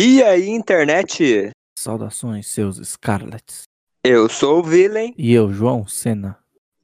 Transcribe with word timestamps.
E 0.00 0.22
aí, 0.22 0.48
internet? 0.48 1.50
Saudações, 1.76 2.46
seus 2.46 2.76
Scarlets. 2.76 3.62
Eu 4.04 4.28
sou 4.28 4.60
o 4.60 4.62
Villain 4.62 5.12
E 5.18 5.32
eu, 5.32 5.52
João 5.52 5.88
Senna. 5.88 6.38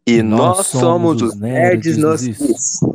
e, 0.04 0.14
E 0.14 0.22
nós, 0.22 0.56
nós 0.56 0.66
somos 0.66 1.22
os 1.22 1.36
Nerds 1.36 1.96
Nerds 1.96 1.96
nos 1.96 2.26
nos 2.26 2.93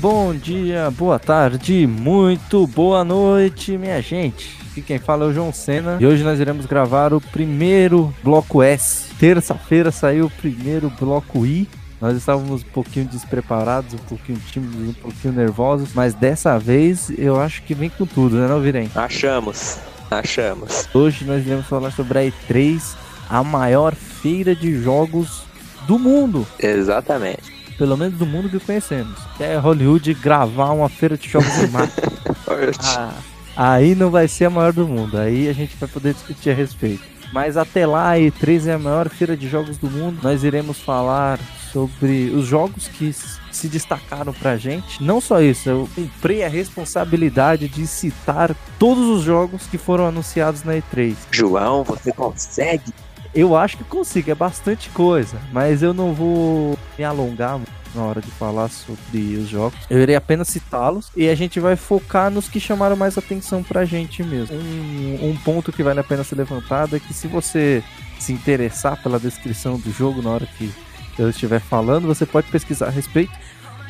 Bom 0.00 0.32
dia, 0.32 0.92
boa 0.92 1.18
tarde, 1.18 1.84
muito 1.84 2.68
boa 2.68 3.02
noite, 3.02 3.76
minha 3.76 4.00
gente. 4.00 4.56
Aqui 4.70 4.80
quem 4.80 4.96
fala 4.96 5.24
é 5.24 5.28
o 5.28 5.32
João 5.32 5.52
Senna 5.52 5.96
e 5.98 6.06
hoje 6.06 6.22
nós 6.22 6.38
iremos 6.38 6.66
gravar 6.66 7.12
o 7.12 7.20
primeiro 7.20 8.14
bloco 8.22 8.62
S. 8.62 9.12
Terça-feira 9.18 9.90
saiu 9.90 10.26
o 10.26 10.30
primeiro 10.30 10.88
bloco 11.00 11.44
I. 11.44 11.68
Nós 12.00 12.16
estávamos 12.16 12.62
um 12.62 12.68
pouquinho 12.72 13.06
despreparados, 13.06 13.92
um 13.92 13.98
pouquinho 13.98 14.38
tímidos, 14.38 14.90
um 14.90 14.92
pouquinho 14.92 15.34
nervosos, 15.34 15.92
mas 15.92 16.14
dessa 16.14 16.56
vez 16.60 17.10
eu 17.18 17.40
acho 17.40 17.64
que 17.64 17.74
vem 17.74 17.90
com 17.90 18.06
tudo, 18.06 18.36
né, 18.36 18.46
não, 18.46 18.60
Virem? 18.60 18.88
Achamos, 18.94 19.78
achamos. 20.08 20.88
Hoje 20.94 21.24
nós 21.24 21.44
iremos 21.44 21.66
falar 21.66 21.90
sobre 21.90 22.20
a 22.20 22.22
E3, 22.22 22.94
a 23.28 23.42
maior 23.42 23.96
feira 23.96 24.54
de 24.54 24.80
jogos 24.80 25.42
do 25.88 25.98
mundo. 25.98 26.46
Exatamente. 26.56 27.57
Pelo 27.78 27.96
menos 27.96 28.18
do 28.18 28.26
mundo 28.26 28.50
que 28.50 28.58
conhecemos. 28.58 29.18
Que 29.36 29.44
é 29.44 29.56
Hollywood 29.56 30.12
gravar 30.14 30.72
uma 30.72 30.88
feira 30.88 31.16
de 31.16 31.28
jogos 31.28 31.54
de 31.54 31.68
máquina. 31.68 32.08
Ah, 33.60 33.74
aí 33.74 33.94
não 33.94 34.10
vai 34.10 34.26
ser 34.26 34.46
a 34.46 34.50
maior 34.50 34.72
do 34.72 34.86
mundo. 34.86 35.18
Aí 35.18 35.48
a 35.48 35.52
gente 35.52 35.76
vai 35.76 35.88
poder 35.88 36.14
discutir 36.14 36.50
a 36.50 36.54
respeito. 36.54 37.02
Mas 37.32 37.56
até 37.56 37.86
lá, 37.86 38.12
a 38.12 38.16
E3 38.16 38.66
é 38.66 38.72
a 38.74 38.78
maior 38.78 39.08
feira 39.08 39.36
de 39.36 39.48
jogos 39.48 39.76
do 39.76 39.90
mundo. 39.90 40.18
Nós 40.22 40.44
iremos 40.44 40.80
falar 40.80 41.38
sobre 41.72 42.30
os 42.30 42.46
jogos 42.46 42.88
que 42.88 43.12
se 43.12 43.68
destacaram 43.68 44.32
pra 44.32 44.56
gente. 44.56 45.02
Não 45.02 45.20
só 45.20 45.42
isso, 45.42 45.68
eu 45.68 45.88
comprei 45.94 46.44
a 46.44 46.48
responsabilidade 46.48 47.68
de 47.68 47.86
citar 47.86 48.54
todos 48.78 49.04
os 49.08 49.22
jogos 49.22 49.66
que 49.66 49.76
foram 49.76 50.06
anunciados 50.06 50.62
na 50.62 50.74
E3. 50.74 51.16
João, 51.30 51.84
você 51.84 52.12
consegue? 52.12 52.92
Eu 53.34 53.56
acho 53.56 53.76
que 53.76 53.84
consigo, 53.84 54.30
é 54.30 54.34
bastante 54.34 54.88
coisa, 54.90 55.38
mas 55.52 55.82
eu 55.82 55.92
não 55.92 56.12
vou 56.14 56.78
me 56.98 57.04
alongar 57.04 57.60
na 57.94 58.02
hora 58.02 58.20
de 58.20 58.30
falar 58.30 58.68
sobre 58.68 59.36
os 59.36 59.48
jogos. 59.48 59.78
Eu 59.88 60.00
irei 60.00 60.16
apenas 60.16 60.48
citá-los 60.48 61.10
e 61.16 61.28
a 61.28 61.34
gente 61.34 61.60
vai 61.60 61.76
focar 61.76 62.30
nos 62.30 62.48
que 62.48 62.60
chamaram 62.60 62.96
mais 62.96 63.16
atenção 63.16 63.62
pra 63.62 63.84
gente 63.84 64.22
mesmo. 64.22 64.56
Um, 64.56 65.30
um 65.30 65.36
ponto 65.36 65.72
que 65.72 65.82
vale 65.82 66.00
a 66.00 66.04
pena 66.04 66.24
ser 66.24 66.36
levantado 66.36 66.96
é 66.96 67.00
que 67.00 67.12
se 67.12 67.26
você 67.28 67.82
se 68.18 68.32
interessar 68.32 69.00
pela 69.02 69.18
descrição 69.18 69.78
do 69.78 69.90
jogo 69.92 70.22
na 70.22 70.30
hora 70.30 70.46
que 70.46 70.72
eu 71.18 71.30
estiver 71.30 71.60
falando, 71.60 72.06
você 72.06 72.24
pode 72.24 72.50
pesquisar 72.50 72.86
a 72.86 72.90
respeito. 72.90 73.32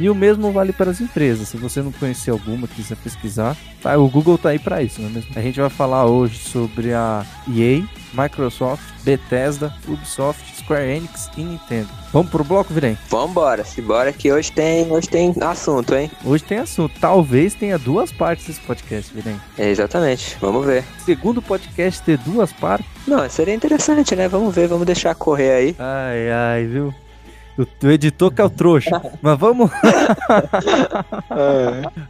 E 0.01 0.09
o 0.09 0.15
mesmo 0.15 0.53
vale 0.53 0.73
para 0.73 0.91
as 0.91 1.01
empresas. 1.01 1.49
Se 1.49 1.57
você 1.57 1.83
não 1.83 1.91
conhecer 1.91 2.31
alguma, 2.31 2.69
quiser 2.69 2.97
pesquisar, 2.97 3.57
tá, 3.83 3.99
o 3.99 4.09
Google 4.09 4.39
tá 4.39 4.51
aí 4.51 4.59
para 4.59 4.81
isso, 4.81 5.01
não 5.01 5.09
é 5.09 5.13
mesmo? 5.13 5.31
A 5.35 5.41
gente 5.41 5.59
vai 5.59 5.69
falar 5.69 6.07
hoje 6.07 6.39
sobre 6.39 6.95
a 6.95 7.27
EA, 7.49 7.83
Microsoft, 8.13 8.83
Bethesda, 9.03 9.73
Ubisoft, 9.87 10.57
Square 10.57 10.89
Enix 10.91 11.31
e 11.37 11.43
Nintendo. 11.43 11.89
Vamos 12.13 12.31
pro 12.31 12.45
bloco, 12.45 12.73
Virem? 12.73 12.97
Vambora, 13.09 13.65
simbora 13.65 14.13
que 14.13 14.33
hoje 14.33 14.51
tem, 14.53 14.91
hoje 14.91 15.09
tem 15.09 15.35
assunto, 15.41 15.95
hein? 15.95 16.11
Hoje 16.25 16.45
tem 16.45 16.59
assunto. 16.59 16.99
Talvez 17.01 17.55
tenha 17.55 17.79
duas 17.79 18.11
partes 18.11 18.49
esse 18.49 18.61
podcast, 18.61 19.13
Virem. 19.15 19.41
É, 19.57 19.69
exatamente, 19.69 20.37
vamos 20.41 20.65
ver. 20.65 20.85
Segundo 21.05 21.43
podcast 21.43 22.03
ter 22.03 22.19
duas 22.19 22.53
partes. 22.53 22.87
Não, 23.07 23.29
seria 23.29 23.55
interessante, 23.55 24.15
né? 24.17 24.29
Vamos 24.29 24.55
ver, 24.55 24.69
vamos 24.69 24.87
deixar 24.87 25.15
correr 25.15 25.51
aí. 25.53 25.77
Ai, 25.79 26.31
ai, 26.31 26.65
viu? 26.67 26.95
O, 27.59 27.89
editor 27.89 28.31
que 28.33 28.41
é 28.41 28.45
o 28.45 28.51
trouxa. 28.51 29.03
Mas 29.21 29.37
vamos. 29.37 29.69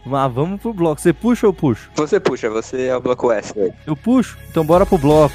Mas 0.04 0.32
vamos 0.32 0.60
pro 0.60 0.74
bloco. 0.74 1.00
Você 1.00 1.12
puxa 1.12 1.46
ou 1.46 1.54
puxo? 1.54 1.90
Você 1.94 2.20
puxa, 2.20 2.50
você 2.50 2.88
é 2.88 2.96
o 2.96 3.00
bloco 3.00 3.32
S. 3.32 3.58
aí. 3.58 3.72
Eu 3.86 3.96
puxo? 3.96 4.36
Então 4.50 4.62
bora 4.62 4.84
pro 4.84 4.98
bloco. 4.98 5.34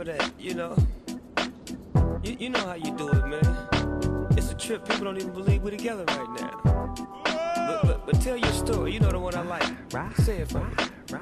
Of 0.00 0.06
that, 0.06 0.32
you 0.38 0.54
know? 0.54 0.76
You, 2.22 2.36
you 2.40 2.50
know 2.50 2.60
how 2.60 2.74
you 2.74 2.92
do 2.96 3.08
it, 3.08 3.26
man. 3.26 4.28
It's 4.36 4.50
a 4.50 4.54
trip. 4.54 4.86
People 4.88 5.04
don't 5.04 5.16
even 5.16 5.32
believe 5.32 5.62
we're 5.62 5.70
together 5.70 6.04
right 6.06 6.40
now. 6.40 6.92
But, 7.24 7.82
but, 7.82 8.06
but 8.06 8.20
tell 8.20 8.36
your 8.36 8.52
story. 8.52 8.92
You 8.92 9.00
know 9.00 9.10
the 9.10 9.18
one 9.18 9.34
I 9.34 9.42
like. 9.42 9.64
Say 10.18 10.38
it 10.38 10.48
for 10.48 10.60
me. 10.60 10.74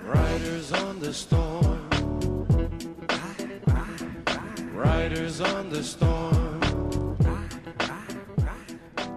Riders 0.04 0.72
on 0.72 0.98
the 1.00 1.12
storm. 1.12 1.88
Riders 4.74 5.40
on 5.40 5.70
the 5.70 5.82
storm. 5.82 6.60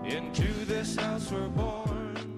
Into 0.06 0.66
this 0.66 0.96
house 0.96 1.32
we're 1.32 1.50
born. 1.50 1.88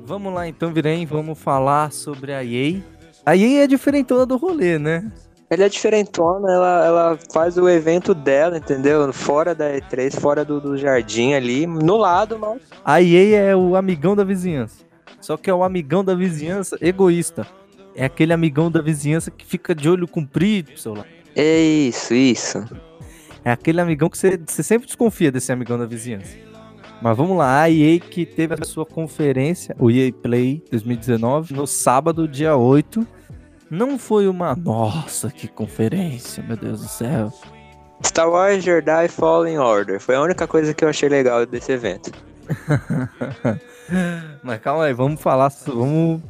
Vamos 0.06 0.34
lá 0.34 0.47
então, 0.47 0.74
Virem. 0.74 1.06
Vamos 1.06 1.38
falar 1.38 1.91
sobre 1.91 2.34
a 2.34 2.44
EA. 2.44 2.81
A 3.25 3.36
EA 3.36 3.63
é 3.63 3.68
diferentona 3.68 4.25
do 4.25 4.38
rolê, 4.38 4.80
né? 4.80 5.12
Ela 5.49 5.63
é 5.63 5.69
diferentona, 5.69 6.51
ela, 6.51 6.85
ela 6.85 7.19
faz 7.33 7.57
o 7.57 7.67
evento 7.67 8.13
dela, 8.13 8.57
entendeu? 8.57 9.11
Fora 9.11 9.55
da 9.55 9.71
E3, 9.71 10.19
fora 10.19 10.45
do, 10.45 10.61
do 10.61 10.77
jardim 10.77 11.33
ali, 11.33 11.65
no 11.65 11.97
lado, 11.97 12.37
mas 12.37 12.61
A 12.85 13.01
EA 13.01 13.39
é 13.39 13.55
o 13.55 13.75
amigão 13.75 14.15
da 14.15 14.23
vizinhança. 14.23 14.85
Só 15.19 15.38
que 15.38 15.49
é 15.49 15.53
o 15.53 15.63
amigão 15.63 16.03
da 16.03 16.13
vizinhança 16.13 16.77
egoísta. 16.79 17.47
É 17.95 18.05
aquele 18.05 18.31
amigão 18.31 18.69
da 18.69 18.81
vizinhança 18.81 19.31
que 19.31 19.43
fica 19.43 19.73
de 19.73 19.89
olho 19.89 20.07
comprido 20.07 20.71
pro 20.71 20.79
seu 20.79 20.93
lado. 20.93 21.07
é 21.35 21.59
isso, 21.59 22.13
isso. 22.13 22.63
É 23.43 23.51
aquele 23.51 23.81
amigão 23.81 24.09
que 24.09 24.17
você, 24.17 24.38
você 24.38 24.61
sempre 24.61 24.85
desconfia 24.85 25.31
desse 25.31 25.51
amigão 25.51 25.77
da 25.77 25.85
vizinhança. 25.85 26.38
Mas 27.01 27.17
vamos 27.17 27.38
lá, 27.38 27.61
a 27.61 27.71
EA 27.71 27.99
que 27.99 28.25
teve 28.25 28.53
a 28.53 28.65
sua 28.65 28.85
conferência, 28.85 29.75
o 29.79 29.89
EA 29.89 30.11
Play 30.11 30.61
2019, 30.69 31.53
no 31.53 31.65
sábado, 31.65 32.27
dia 32.27 32.55
8. 32.55 33.07
Não 33.69 34.00
foi 34.00 34.28
uma. 34.28 34.56
Nossa, 34.56 35.30
que 35.30 35.47
conferência, 35.47 36.44
meu 36.44 36.57
Deus 36.57 36.81
do 36.81 36.88
céu. 36.88 37.31
Star 38.06 38.30
Wars 38.30 38.63
Jedi 38.63 39.07
Fallen 39.09 39.57
Order 39.59 40.00
foi 40.00 40.16
a 40.16 40.22
única 40.22 40.47
coisa 40.47 40.74
que 40.74 40.84
eu 40.84 40.90
achei 40.90 41.09
legal 41.09 41.46
desse 41.46 41.72
evento. 41.72 42.12
Mas 44.41 44.59
calma 44.62 44.85
aí, 44.85 44.94
vamos 44.94 45.22
falar, 45.22 45.52
vamos, 45.68 46.22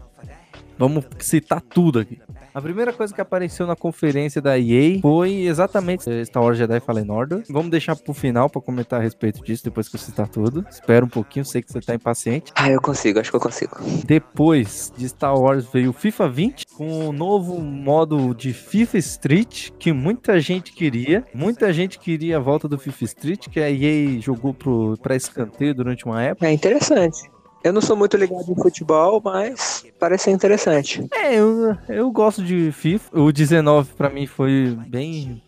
vamos 0.78 1.06
citar 1.20 1.62
tudo 1.62 2.00
aqui. 2.00 2.20
A 2.54 2.62
primeira 2.62 2.92
coisa 2.92 3.14
que 3.14 3.22
apareceu 3.22 3.68
na 3.68 3.76
conferência 3.76 4.42
da 4.42 4.58
EA 4.58 5.00
foi 5.02 5.46
exatamente 5.46 6.26
Star 6.26 6.44
Wars 6.44 6.58
Jedi 6.58 6.80
Fallen 6.80 7.10
Order. 7.10 7.44
Vamos 7.50 7.70
deixar 7.70 7.96
pro 7.96 8.14
final 8.14 8.50
pra 8.50 8.62
comentar 8.62 9.00
a 9.00 9.04
respeito 9.04 9.44
disso 9.44 9.64
depois 9.64 9.88
que 9.88 9.96
eu 9.96 10.00
citar 10.00 10.28
tudo. 10.28 10.66
Espera 10.70 11.06
um 11.06 11.10
pouquinho, 11.10 11.46
sei 11.46 11.62
que 11.62 11.72
você 11.72 11.80
tá 11.80 11.94
impaciente. 11.94 12.52
Ah, 12.56 12.70
eu 12.70 12.82
consigo, 12.82 13.20
acho 13.20 13.30
que 13.30 13.36
eu 13.36 13.42
consigo. 13.42 13.78
Depois 14.06 14.92
de 14.98 15.08
Star 15.08 15.38
Wars 15.38 15.66
veio 15.72 15.92
o 15.92 15.94
FIFA 15.94 16.30
20 16.30 16.66
com 16.76 17.10
um 17.10 17.12
novo 17.12 17.60
modo 17.60 18.34
de 18.34 18.54
FIFA 18.54 18.98
Street 18.98 19.70
que 19.78 19.94
muita 19.94 20.40
gente 20.40 20.74
queria. 20.74 21.24
Muita 21.34 21.72
gente 21.72 22.00
queria 22.00 22.38
a 22.38 22.40
volta 22.40 22.68
do 22.68 22.78
FIFA 22.78 23.04
Street 23.06 23.48
que 23.50 23.60
a 23.60 23.70
EA 23.70 24.20
jogou 24.20 24.54
pro, 24.54 24.98
pra 25.02 25.16
escanteio 25.16 25.74
durante 25.76 26.06
uma 26.06 26.22
época. 26.24 26.48
É 26.48 26.52
interessante. 26.52 27.30
Eu 27.64 27.74
não 27.74 27.82
sou 27.82 27.96
muito 27.96 28.16
ligado 28.16 28.50
em 28.50 28.56
futebol, 28.56 29.22
mas 29.24 29.86
parece 30.00 30.26
ser 30.26 30.32
interessante. 30.32 31.06
É, 31.14 31.36
eu, 31.36 31.76
eu 31.90 32.12
gosto 32.12 32.42
de 32.42 32.72
FIFA. 32.72 33.20
O 33.20 33.32
19 33.32 33.94
pra 33.96 34.10
mim 34.10 34.26
foi 34.26 34.78
bem 34.88 35.42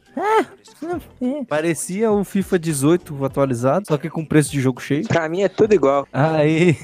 Parecia 1.47 2.11
o 2.11 2.23
FIFA 2.23 2.59
18 2.59 3.25
atualizado, 3.25 3.85
só 3.87 3.97
que 3.97 4.09
com 4.09 4.25
preço 4.25 4.51
de 4.51 4.59
jogo 4.59 4.81
cheio. 4.81 5.07
Pra 5.07 5.29
mim 5.29 5.41
é 5.41 5.49
tudo 5.49 5.73
igual. 5.73 6.07
Aí. 6.11 6.75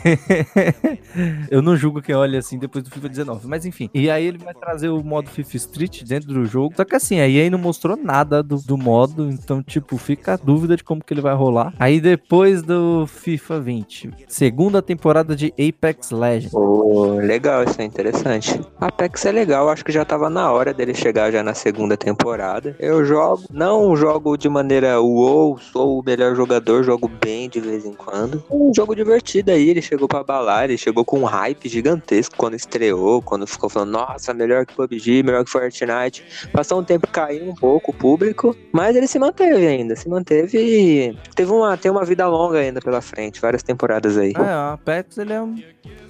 eu 1.50 1.62
não 1.62 1.76
julgo 1.76 2.02
quem 2.02 2.16
olha 2.16 2.40
assim 2.40 2.58
depois 2.58 2.84
do 2.84 2.92
FIFA 2.92 3.10
19, 3.10 3.48
mas 3.48 3.66
enfim. 3.66 3.90
E 3.94 4.10
aí 4.10 4.26
ele 4.26 4.38
vai 4.38 4.54
trazer 4.54 4.90
o 4.90 5.04
modo 5.04 5.30
FIFA 5.30 5.58
Street 5.58 6.04
dentro 6.04 6.34
do 6.34 6.46
jogo. 6.46 6.76
Só 6.76 6.86
que 6.86 6.96
assim, 6.96 7.20
aí 7.20 7.40
aí 7.40 7.50
não 7.50 7.58
mostrou 7.60 7.98
nada 7.98 8.44
do, 8.44 8.58
do 8.58 8.78
modo, 8.78 9.30
então, 9.30 9.64
tipo, 9.64 9.98
fica 9.98 10.34
a 10.34 10.38
dúvida 10.38 10.76
de 10.76 10.84
como 10.84 11.04
que 11.04 11.14
ele 11.14 11.22
vai 11.22 11.34
rolar. 11.34 11.74
Aí 11.80 12.00
depois 12.00 12.62
do 12.62 13.08
FIFA 13.08 13.60
20, 13.60 14.12
segunda 14.28 14.82
temporada 14.82 15.36
de 15.36 15.54
Apex 15.54 16.12
Legends. 16.12 16.52
Pô, 16.52 17.16
legal, 17.16 17.64
isso 17.64 17.82
é 17.82 17.86
interessante. 17.86 18.60
Apex 18.80 19.26
é 19.26 19.32
legal, 19.32 19.70
acho 19.70 19.84
que 19.84 19.92
já 19.92 20.06
tava 20.06 20.30
na 20.30 20.52
hora 20.52 20.74
dele 20.74 20.94
chegar 20.94 21.32
já 21.32 21.42
na 21.42 21.54
segunda 21.54 21.98
temporada. 21.98 22.76
Eu 22.80 23.04
jogo, 23.06 23.44
não 23.52 23.87
jogo 23.96 24.38
de 24.38 24.50
maneira 24.50 25.00
uou, 25.00 25.58
sou 25.58 26.00
o 26.00 26.04
melhor 26.04 26.36
jogador, 26.36 26.84
jogo 26.84 27.08
bem 27.08 27.50
de 27.50 27.60
vez 27.60 27.86
em 27.86 27.94
quando. 27.94 28.44
Um 28.50 28.74
jogo 28.74 28.96
divertido 28.96 29.52
aí, 29.52 29.70
ele 29.70 29.82
chegou 29.82 30.08
pra 30.08 30.24
balar, 30.24 30.66
ele 30.66 30.78
chegou 30.78 31.06
com 31.06 31.20
um 31.20 31.26
hype 31.26 31.70
gigantesco 31.70 32.36
quando 32.36 32.56
estreou, 32.56 33.22
quando 33.22 33.46
ficou 33.48 33.70
falando, 33.70 33.92
nossa, 33.92 34.34
melhor 34.34 34.66
que 34.66 34.74
PUBG, 34.74 35.24
melhor 35.24 35.44
que 35.44 35.52
Fortnite. 35.52 36.24
Passou 36.52 36.80
um 36.80 36.84
tempo, 36.84 37.08
caiu 37.08 37.50
um 37.50 37.56
pouco 37.56 37.92
o 37.92 37.94
público, 37.94 38.56
mas 38.72 38.96
ele 38.96 39.08
se 39.08 39.20
manteve 39.20 39.66
ainda, 39.66 39.96
se 39.96 40.10
manteve 40.10 40.58
e 40.58 41.18
teve 41.36 41.52
uma, 41.52 41.78
tem 41.78 41.92
uma 41.92 42.04
vida 42.04 42.28
longa 42.28 42.60
ainda 42.60 42.82
pela 42.82 43.02
frente, 43.02 43.40
várias 43.40 43.64
temporadas 43.64 44.18
aí. 44.18 44.34
É, 44.36 44.42
o 44.42 44.74
Apex 44.74 45.18
ele 45.18 45.34
é 45.34 45.42
um. 45.42 45.56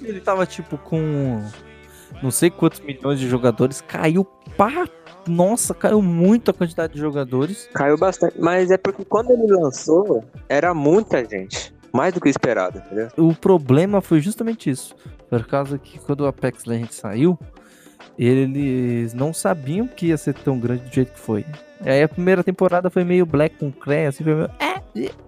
Ele 0.02 0.20
tava 0.20 0.46
tipo 0.46 0.78
com. 0.78 1.42
Não 2.22 2.30
sei 2.30 2.50
quantos 2.50 2.80
milhões 2.80 3.20
de 3.20 3.28
jogadores, 3.28 3.80
caiu 3.80 4.24
pá. 4.56 4.88
Nossa, 5.28 5.74
caiu 5.74 6.02
muito 6.02 6.50
a 6.50 6.54
quantidade 6.54 6.94
de 6.94 6.98
jogadores. 6.98 7.68
Caiu 7.72 7.96
bastante, 7.96 8.34
mas 8.40 8.70
é 8.70 8.76
porque 8.76 9.04
quando 9.04 9.30
ele 9.30 9.46
lançou, 9.46 10.24
era 10.48 10.74
muita 10.74 11.24
gente. 11.24 11.74
Mais 11.92 12.12
do 12.12 12.20
que 12.20 12.28
esperado, 12.28 12.78
entendeu? 12.78 13.08
O 13.16 13.34
problema 13.34 14.00
foi 14.00 14.20
justamente 14.20 14.68
isso. 14.68 14.94
Por 15.30 15.46
causa 15.46 15.78
que 15.78 15.98
quando 15.98 16.20
o 16.20 16.26
Apex 16.26 16.64
Legends 16.64 16.96
saiu, 16.96 17.38
eles 18.18 19.14
não 19.14 19.32
sabiam 19.32 19.86
que 19.86 20.06
ia 20.06 20.16
ser 20.16 20.34
tão 20.34 20.58
grande 20.58 20.84
do 20.84 20.94
jeito 20.94 21.12
que 21.12 21.20
foi. 21.20 21.46
Aí 21.80 22.02
a 22.02 22.08
primeira 22.08 22.42
temporada 22.42 22.90
foi 22.90 23.04
meio 23.04 23.24
black 23.24 23.56
com 23.56 23.70
cré, 23.70 24.06
assim, 24.06 24.24
foi 24.24 24.34
meio. 24.34 24.50
É, 24.58 24.82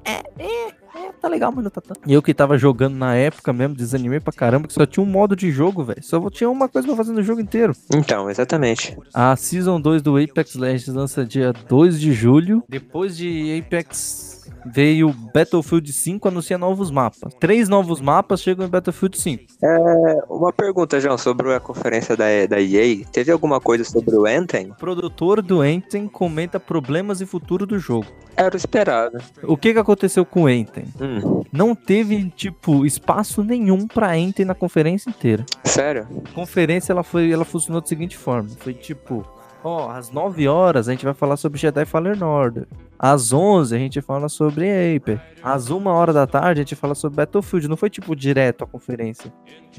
é, 0.04 0.22
é, 0.38 0.79
é, 1.10 1.20
tá 1.20 1.28
legal, 1.28 1.52
mas 1.52 1.64
não 1.64 1.70
tá 1.70 1.80
tanto. 1.80 2.00
E 2.06 2.12
eu 2.12 2.22
que 2.22 2.32
tava 2.32 2.56
jogando 2.56 2.96
na 2.96 3.14
época 3.14 3.52
mesmo, 3.52 3.74
desanimei 3.74 4.20
pra 4.20 4.32
caramba, 4.32 4.66
que 4.66 4.74
só 4.74 4.86
tinha 4.86 5.04
um 5.04 5.08
modo 5.08 5.36
de 5.36 5.50
jogo, 5.50 5.84
velho. 5.84 6.02
Só 6.02 6.30
tinha 6.30 6.48
uma 6.48 6.68
coisa 6.68 6.86
pra 6.86 6.96
fazer 6.96 7.12
no 7.12 7.22
jogo 7.22 7.40
inteiro. 7.40 7.74
Então, 7.94 8.30
exatamente. 8.30 8.96
A 9.12 9.34
Season 9.36 9.80
2 9.80 10.02
do 10.02 10.16
Apex 10.16 10.54
Legends 10.54 10.94
lança 10.94 11.24
dia 11.24 11.52
2 11.52 12.00
de 12.00 12.12
julho. 12.12 12.62
Depois 12.68 13.16
de 13.16 13.58
Apex 13.58 14.29
veio 14.66 15.12
Battlefield 15.34 15.92
5 15.92 16.28
anuncia 16.28 16.58
novos 16.58 16.90
mapas. 16.90 17.32
Três 17.40 17.68
novos 17.68 18.00
mapas 18.00 18.40
chegam 18.42 18.66
em 18.66 18.68
Battlefield 18.68 19.18
5. 19.18 19.44
É, 19.62 20.22
uma 20.28 20.52
pergunta, 20.52 21.00
João, 21.00 21.16
sobre 21.18 21.54
a 21.54 21.60
conferência 21.60 22.16
da, 22.16 22.24
da 22.48 22.60
EA. 22.60 23.04
Teve 23.12 23.32
alguma 23.32 23.60
coisa 23.60 23.84
sobre 23.84 24.14
o 24.16 24.26
Anthem? 24.26 24.70
O 24.70 24.74
produtor 24.74 25.42
do 25.42 25.60
Anthem 25.60 26.06
comenta 26.08 26.60
problemas 26.60 27.20
e 27.20 27.26
futuro 27.26 27.66
do 27.66 27.78
jogo. 27.78 28.06
Era 28.36 28.54
o 28.54 28.56
esperado. 28.56 29.18
O 29.42 29.56
que 29.56 29.72
que 29.72 29.78
aconteceu 29.78 30.24
com 30.24 30.42
o 30.42 30.46
Anthem? 30.46 30.84
Hum, 31.00 31.42
Não 31.52 31.74
teve, 31.74 32.30
tipo, 32.30 32.86
espaço 32.86 33.42
nenhum 33.42 33.86
pra 33.86 34.12
Anthem 34.14 34.46
na 34.46 34.54
conferência 34.54 35.10
inteira. 35.10 35.44
sério? 35.64 36.06
A 36.30 36.34
conferência, 36.34 36.92
ela 36.92 37.02
foi, 37.02 37.30
ela 37.30 37.44
funcionou 37.44 37.80
da 37.80 37.86
seguinte 37.86 38.16
forma. 38.16 38.48
Foi 38.58 38.72
tipo, 38.74 39.26
ó, 39.62 39.90
às 39.90 40.10
9 40.10 40.48
horas 40.48 40.88
a 40.88 40.92
gente 40.92 41.04
vai 41.04 41.14
falar 41.14 41.36
sobre 41.36 41.58
Jedi 41.58 41.84
Fallen 41.84 42.22
Order. 42.22 42.66
Às 42.98 43.32
11 43.32 43.74
a 43.74 43.78
gente 43.78 44.00
fala 44.00 44.28
sobre 44.28 44.66
Aper. 44.96 45.20
Às 45.42 45.70
1 45.70 45.86
hora 45.86 46.12
da 46.12 46.26
tarde 46.26 46.60
a 46.60 46.64
gente 46.64 46.76
fala 46.76 46.94
sobre 46.94 47.16
Battlefield. 47.16 47.68
Não 47.68 47.76
foi 47.76 47.88
tipo 47.88 48.14
direto 48.14 48.64
a 48.64 48.66
conferência. 48.66 49.32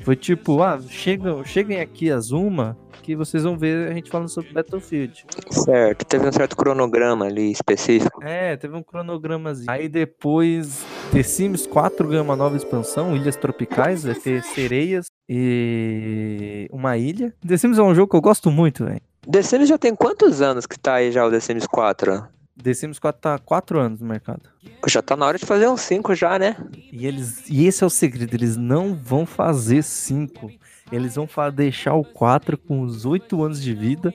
Foi 0.04 0.16
tipo, 0.16 0.63
ah, 0.63 0.80
chegam, 0.89 1.44
cheguem 1.45 1.80
aqui 1.80 2.10
às 2.10 2.31
1 2.31 2.74
que 3.04 3.16
vocês 3.16 3.44
vão 3.44 3.57
ver 3.57 3.92
a 3.92 3.94
gente 3.94 4.10
falando 4.10 4.30
sobre 4.30 4.54
Battlefield. 4.54 5.25
Certo. 5.50 6.06
Teve 6.06 6.27
um 6.27 6.31
certo 6.31 6.56
cronograma 6.56 7.25
ali 7.25 7.51
específico. 7.51 8.24
É, 8.24 8.57
teve 8.57 8.75
um 8.75 8.84
cronogramazinho. 8.84 9.69
Aí 9.69 9.88
depois, 9.88 10.86
The 11.12 11.24
Sims 11.24 11.68
4 11.68 12.07
ganha 12.07 12.22
uma 12.22 12.36
nova 12.36 12.56
expansão, 12.56 13.16
Ilhas 13.16 13.36
Tropicais, 13.36 14.04
vai 14.04 14.16
ter 14.16 14.44
sereias 14.44 15.07
e 15.30 16.68
uma 16.72 16.98
ilha. 16.98 17.34
The 17.45 17.57
Sims 17.57 17.77
é 17.77 17.84
um 17.84 17.94
jogo 17.94 18.10
que 18.10 18.16
eu 18.16 18.22
gosto 18.22 18.50
muito, 18.50 18.86
velho. 18.86 19.01
The 19.30 19.44
Sims 19.44 19.70
já 19.70 19.78
tem 19.78 19.96
quantos 19.96 20.42
anos 20.42 20.66
que 20.66 20.80
tá 20.80 20.96
aí 20.96 21.12
já 21.12 21.24
o 21.26 21.30
The 21.30 21.40
Sims 21.40 21.68
4? 21.68 22.28
The 22.62 22.74
Sims 22.74 22.98
4 22.98 23.22
tá 23.22 23.36
há 23.36 23.40
4 23.40 23.80
anos 23.80 24.00
no 24.02 24.08
mercado. 24.08 24.42
Já 24.88 25.02
tá 25.02 25.16
na 25.16 25.26
hora 25.26 25.38
de 25.38 25.46
fazer 25.46 25.68
uns 25.70 25.82
5 25.82 26.16
já, 26.16 26.40
né? 26.40 26.58
E 26.92 27.06
eles, 27.06 27.44
e 27.48 27.68
esse 27.68 27.84
é 27.84 27.88
o 27.88 27.90
segredo, 27.90 28.34
eles 28.34 28.58
não 28.58 28.96
vão 28.96 29.26
fazer 29.26 29.84
5. 29.84 30.52
Eles 30.92 31.16
vão 31.16 31.28
deixar 31.54 31.94
o 31.94 32.04
4 32.04 32.58
com 32.58 32.82
os 32.82 33.06
8 33.06 33.44
anos 33.44 33.62
de 33.62 33.74
vida 33.74 34.14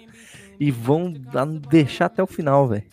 e 0.58 0.70
vão 0.70 1.12
deixar 1.70 2.06
até 2.06 2.23
o 2.23 2.26
final, 2.26 2.67
velho. 2.67 2.85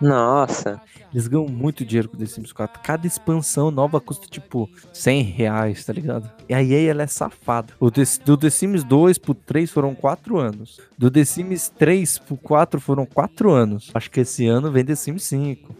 Nossa. 0.00 0.80
Eles 1.12 1.28
ganham 1.28 1.46
muito 1.46 1.84
dinheiro 1.84 2.08
com 2.08 2.16
The 2.16 2.26
Sims 2.26 2.52
4. 2.52 2.82
Cada 2.82 3.06
expansão 3.06 3.70
nova 3.70 4.00
custa 4.00 4.26
tipo 4.26 4.68
100 4.92 5.22
reais, 5.22 5.84
tá 5.84 5.92
ligado? 5.92 6.30
E 6.48 6.54
a 6.54 6.62
EA 6.62 6.90
ela 6.90 7.02
é 7.02 7.06
safada. 7.06 7.72
O 7.78 7.90
The, 7.90 8.02
do 8.24 8.36
The 8.36 8.50
Sims 8.50 8.82
2 8.84 9.18
pro 9.18 9.34
3 9.34 9.70
foram 9.70 9.94
4 9.94 10.38
anos. 10.38 10.80
Do 10.98 11.10
The 11.10 11.24
Sims 11.24 11.68
3 11.68 12.18
pro 12.18 12.36
4 12.36 12.80
foram 12.80 13.06
4 13.06 13.50
anos. 13.50 13.90
Acho 13.94 14.10
que 14.10 14.20
esse 14.20 14.46
ano 14.46 14.70
vem 14.72 14.84
The 14.84 14.96
Sims 14.96 15.24
5. 15.24 15.74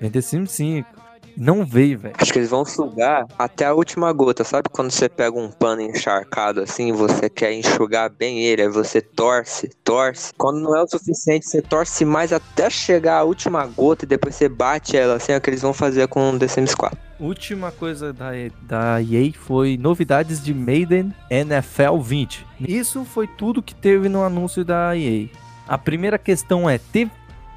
Vem 0.00 0.10
The 0.10 0.20
Sims 0.20 0.52
5. 0.52 1.05
Não 1.36 1.64
veio, 1.64 1.98
velho. 1.98 2.14
Acho 2.18 2.32
que 2.32 2.38
eles 2.38 2.50
vão 2.50 2.64
sugar 2.64 3.26
até 3.38 3.66
a 3.66 3.74
última 3.74 4.12
gota. 4.12 4.44
Sabe 4.44 4.68
quando 4.70 4.90
você 4.90 5.08
pega 5.08 5.38
um 5.38 5.50
pano 5.50 5.82
encharcado 5.82 6.60
assim 6.60 6.92
você 6.92 7.28
quer 7.28 7.52
enxugar 7.52 8.10
bem 8.10 8.42
ele, 8.44 8.62
aí 8.62 8.68
você 8.68 9.00
torce, 9.00 9.68
torce. 9.84 10.32
Quando 10.36 10.60
não 10.60 10.76
é 10.76 10.82
o 10.82 10.88
suficiente, 10.88 11.46
você 11.46 11.60
torce 11.60 12.04
mais 12.04 12.32
até 12.32 12.70
chegar 12.70 13.18
a 13.18 13.24
última 13.24 13.66
gota 13.66 14.04
e 14.04 14.08
depois 14.08 14.34
você 14.34 14.48
bate 14.48 14.96
ela 14.96 15.14
assim, 15.16 15.32
é 15.32 15.36
o 15.36 15.40
que 15.40 15.50
eles 15.50 15.62
vão 15.62 15.72
fazer 15.72 16.08
com 16.08 16.30
o 16.30 16.38
The 16.38 16.48
Sims 16.48 16.74
4. 16.74 16.98
Última 17.18 17.72
coisa 17.72 18.12
da, 18.12 18.30
da 18.62 19.00
EA 19.00 19.32
foi 19.32 19.78
novidades 19.78 20.42
de 20.42 20.52
Maiden 20.52 21.14
NFL 21.30 21.98
20. 21.98 22.46
Isso 22.60 23.04
foi 23.04 23.26
tudo 23.26 23.62
que 23.62 23.74
teve 23.74 24.08
no 24.08 24.22
anúncio 24.22 24.64
da 24.64 24.96
EA. 24.96 25.28
A 25.66 25.78
primeira 25.78 26.18
questão 26.18 26.68
é: 26.68 26.78
teve, 26.78 27.10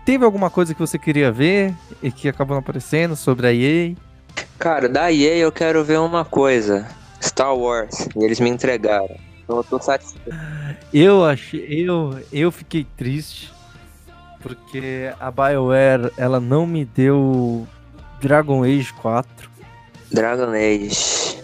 teve 0.09 0.25
alguma 0.25 0.49
coisa 0.49 0.73
que 0.73 0.79
você 0.79 0.97
queria 0.97 1.31
ver 1.31 1.71
e 2.01 2.11
que 2.11 2.27
acabou 2.27 2.55
não 2.55 2.61
aparecendo 2.61 3.15
sobre 3.15 3.45
a 3.45 3.53
EA? 3.53 3.93
Cara, 4.57 4.89
da 4.89 5.11
EA 5.11 5.35
eu 5.35 5.51
quero 5.51 5.83
ver 5.83 5.99
uma 5.99 6.25
coisa. 6.25 6.87
Star 7.21 7.55
Wars. 7.55 8.07
E 8.15 8.23
eles 8.23 8.39
me 8.39 8.49
entregaram. 8.49 9.15
Então 9.43 9.57
eu 9.57 9.63
tô 9.63 9.79
satisfeito. 9.79 10.35
Eu 10.91 11.23
achei, 11.23 11.63
eu, 11.87 12.19
eu 12.33 12.51
fiquei 12.51 12.87
triste 12.97 13.53
porque 14.41 15.13
a 15.19 15.29
BioWare 15.29 16.11
ela 16.17 16.39
não 16.39 16.65
me 16.65 16.85
deu 16.85 17.67
Dragon 18.19 18.63
Age 18.63 18.91
4. 18.93 19.47
Dragon 20.11 20.49
Age. 20.53 21.37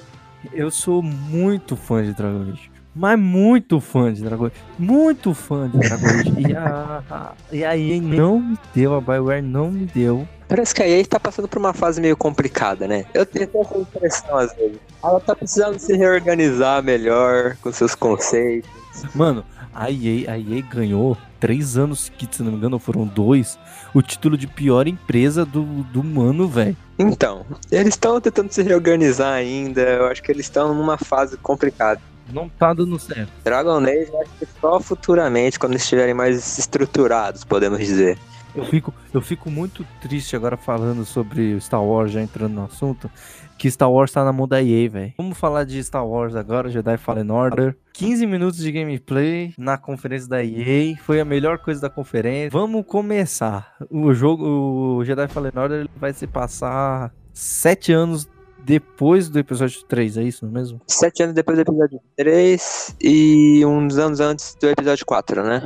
Eu 0.52 0.72
sou 0.72 1.04
muito 1.04 1.76
fã 1.76 2.04
de 2.04 2.14
Dragon 2.14 2.52
Age. 2.52 2.75
Mas 2.96 3.20
muito 3.20 3.82
fã 3.82 4.14
de 4.14 4.24
Dragon 4.24 4.46
Age. 4.46 4.56
Muito 4.80 5.34
fã 5.34 5.70
de 5.70 5.78
Dragon 5.78 6.06
Age. 6.06 6.34
E 6.38 6.56
a, 6.56 7.04
a, 7.12 7.34
e 7.52 7.66
a 7.66 7.78
EA 7.78 8.02
não 8.02 8.40
me 8.40 8.58
deu, 8.74 8.96
a 8.96 9.02
BioWare 9.02 9.42
não 9.42 9.70
me 9.70 9.86
deu. 9.86 10.26
Parece 10.48 10.74
que 10.74 10.82
a 10.82 10.88
EA 10.88 11.06
tá 11.06 11.20
passando 11.20 11.48
por 11.48 11.60
uma 11.60 11.74
fase 11.74 12.00
meio 12.00 12.16
complicada, 12.16 12.88
né? 12.88 13.04
Eu 13.14 13.26
tenho 13.26 13.50
essa 13.54 13.78
impressão 13.78 14.38
às 14.38 14.56
vezes. 14.56 14.80
Ela 15.04 15.20
tá 15.20 15.36
precisando 15.36 15.78
se 15.78 15.94
reorganizar 15.98 16.82
melhor 16.82 17.58
com 17.62 17.72
seus 17.72 17.94
conceitos. 17.96 18.70
Mano, 19.14 19.44
a 19.74 19.92
EA, 19.92 20.32
a 20.32 20.40
EA 20.40 20.62
ganhou 20.62 21.18
três 21.38 21.78
anos 21.78 22.06
seguidos, 22.06 22.38
se 22.38 22.44
não 22.44 22.52
me 22.54 22.58
engano, 22.58 22.80
foram 22.80 23.06
dois, 23.06 23.60
o 23.94 24.02
título 24.02 24.38
de 24.38 24.48
pior 24.48 24.88
empresa 24.88 25.46
do, 25.46 25.64
do 25.64 26.22
ano, 26.22 26.48
velho. 26.48 26.78
Então, 26.98 27.46
eles 27.70 27.90
estão 27.90 28.22
tentando 28.22 28.52
se 28.52 28.64
reorganizar 28.64 29.34
ainda. 29.34 29.82
Eu 29.82 30.08
acho 30.08 30.24
que 30.24 30.32
eles 30.32 30.46
estão 30.46 30.74
numa 30.74 30.98
fase 30.98 31.36
complicada. 31.38 32.00
Não 32.32 32.50
tá 32.50 32.74
dando 32.74 32.98
certo. 33.00 33.32
Dragon 33.44 33.78
Age, 33.78 34.12
acho 34.22 34.32
que 34.40 34.48
só 34.60 34.80
futuramente, 34.80 35.60
quando 35.60 35.76
estiverem 35.76 36.14
mais 36.14 36.58
estruturados, 36.58 37.44
podemos 37.44 37.80
dizer. 37.80 38.18
Eu 38.56 38.64
fico, 38.66 38.94
eu 39.14 39.22
fico 39.22 39.52
muito 39.52 39.86
triste 40.02 40.34
agora 40.36 40.56
falando 40.56 41.04
sobre 41.04 41.54
o 41.54 41.62
Star 41.62 41.84
Wars, 41.84 42.12
já 42.12 42.22
entrando 42.22 42.54
no 42.54 42.64
assunto, 42.64 43.12
que 43.58 43.70
Star 43.70 43.92
Wars 43.92 44.12
tá 44.12 44.24
na 44.24 44.32
mão 44.32 44.48
da 44.48 44.64
EA, 44.64 44.90
velho. 44.90 45.14
Vamos 45.18 45.38
falar 45.38 45.66
de 45.66 45.84
Star 45.84 46.08
Wars 46.08 46.36
agora, 46.36 46.70
Jedi 46.70 46.98
Fallen 46.98 47.30
Order. 47.32 47.76
15 47.92 48.26
minutos 48.26 48.60
de 48.60 48.72
gameplay 48.72 49.54
na 49.58 49.78
conferência 49.78 50.30
da 50.30 50.44
EA, 50.44 50.96
foi 51.04 51.20
a 51.20 51.26
melhor 51.26 51.60
coisa 51.60 51.82
da 51.82 51.90
conferência. 51.90 52.50
Vamos 52.52 52.86
começar. 52.86 53.76
O 53.90 54.14
jogo, 54.14 54.46
o 54.46 55.04
Jedi 55.04 55.28
Fallen 55.28 55.52
Order 55.54 55.80
ele 55.82 55.90
vai 55.98 56.14
se 56.14 56.26
passar 56.26 57.14
7 57.34 57.92
anos 57.92 58.26
depois 58.66 59.30
do 59.30 59.38
episódio 59.38 59.84
3, 59.84 60.18
é 60.18 60.24
isso 60.24 60.46
mesmo? 60.48 60.82
Sete 60.88 61.22
anos 61.22 61.36
depois 61.36 61.58
do 61.58 61.62
episódio 61.62 62.02
3 62.18 62.96
e 63.00 63.64
uns 63.66 63.98
anos 63.98 64.20
antes 64.20 64.56
do 64.60 64.68
episódio 64.68 65.06
4, 65.06 65.44
né? 65.44 65.64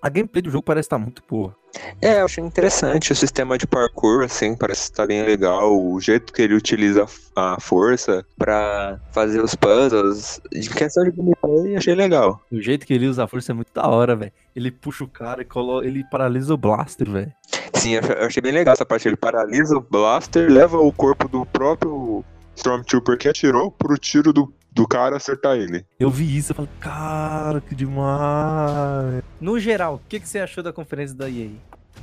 A 0.00 0.08
gameplay 0.08 0.40
do 0.40 0.50
jogo 0.50 0.62
parece 0.62 0.86
estar 0.86 0.98
muito 0.98 1.22
boa. 1.28 1.56
É, 2.00 2.20
eu 2.20 2.26
achei 2.26 2.42
interessante 2.42 3.12
o 3.12 3.16
sistema 3.16 3.58
de 3.58 3.66
parkour, 3.66 4.22
assim, 4.22 4.54
parece 4.54 4.82
estar 4.82 5.06
bem 5.06 5.24
legal. 5.24 5.76
O 5.76 6.00
jeito 6.00 6.32
que 6.32 6.42
ele 6.42 6.54
utiliza 6.54 7.06
a 7.34 7.60
força 7.60 8.24
pra 8.38 9.00
fazer 9.10 9.42
os 9.42 9.54
puzzles. 9.56 10.40
De 10.52 10.70
questão 10.70 11.02
de 11.02 11.10
gameplay, 11.10 11.76
achei 11.76 11.94
legal. 11.94 12.40
O 12.52 12.60
jeito 12.60 12.86
que 12.86 12.94
ele 12.94 13.08
usa 13.08 13.24
a 13.24 13.28
força 13.28 13.52
é 13.52 13.54
muito 13.54 13.72
da 13.74 13.88
hora, 13.88 14.14
velho. 14.14 14.32
Ele 14.54 14.70
puxa 14.70 15.02
o 15.02 15.08
cara 15.08 15.42
e 15.42 15.44
colo... 15.44 15.82
ele 15.82 16.04
paralisa 16.10 16.54
o 16.54 16.56
blaster, 16.56 17.10
velho. 17.10 17.32
Sim, 17.74 17.94
eu 17.94 18.26
achei 18.26 18.40
bem 18.40 18.52
legal 18.52 18.74
essa 18.74 18.86
parte. 18.86 19.08
Ele 19.08 19.16
paralisa 19.16 19.76
o 19.76 19.80
blaster, 19.80 20.50
leva 20.50 20.78
o 20.78 20.92
corpo 20.92 21.26
do 21.28 21.44
próprio 21.44 22.24
Stormtrooper 22.56 23.16
que 23.18 23.28
atirou 23.28 23.70
pro 23.70 23.96
tiro 23.98 24.32
do, 24.32 24.52
do 24.72 24.86
cara 24.88 25.16
acertar 25.16 25.56
ele. 25.56 25.84
Eu 26.00 26.10
vi 26.10 26.36
isso 26.36 26.52
e 26.52 26.54
falei, 26.54 26.70
cara, 26.80 27.60
que 27.60 27.74
demais. 27.74 29.22
No 29.40 29.58
geral, 29.60 29.94
o 29.96 30.00
que, 30.08 30.18
que 30.18 30.28
você 30.28 30.38
achou 30.40 30.64
da 30.64 30.72
conferência 30.72 31.14
da 31.16 31.28
EA? 31.30 31.50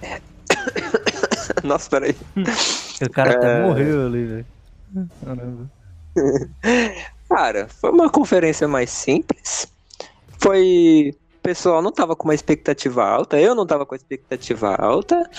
Nossa, 1.63 1.89
peraí. 1.89 2.15
O 3.01 3.09
cara 3.11 3.31
até 3.33 3.59
É. 3.59 3.63
morreu 3.63 4.05
ali, 4.07 4.25
velho. 4.25 4.45
Caramba. 5.25 5.69
Cara, 7.29 7.67
foi 7.67 7.89
uma 7.89 8.09
conferência 8.09 8.67
mais 8.67 8.89
simples. 8.91 9.67
Foi. 10.39 11.11
O 11.39 11.41
pessoal 11.43 11.81
não 11.81 11.91
tava 11.91 12.15
com 12.15 12.25
uma 12.27 12.35
expectativa 12.35 13.03
alta, 13.03 13.37
eu 13.39 13.53
não 13.55 13.65
tava 13.65 13.85
com 13.85 13.93
a 13.95 13.97
expectativa 13.97 14.75
alta, 14.75 15.29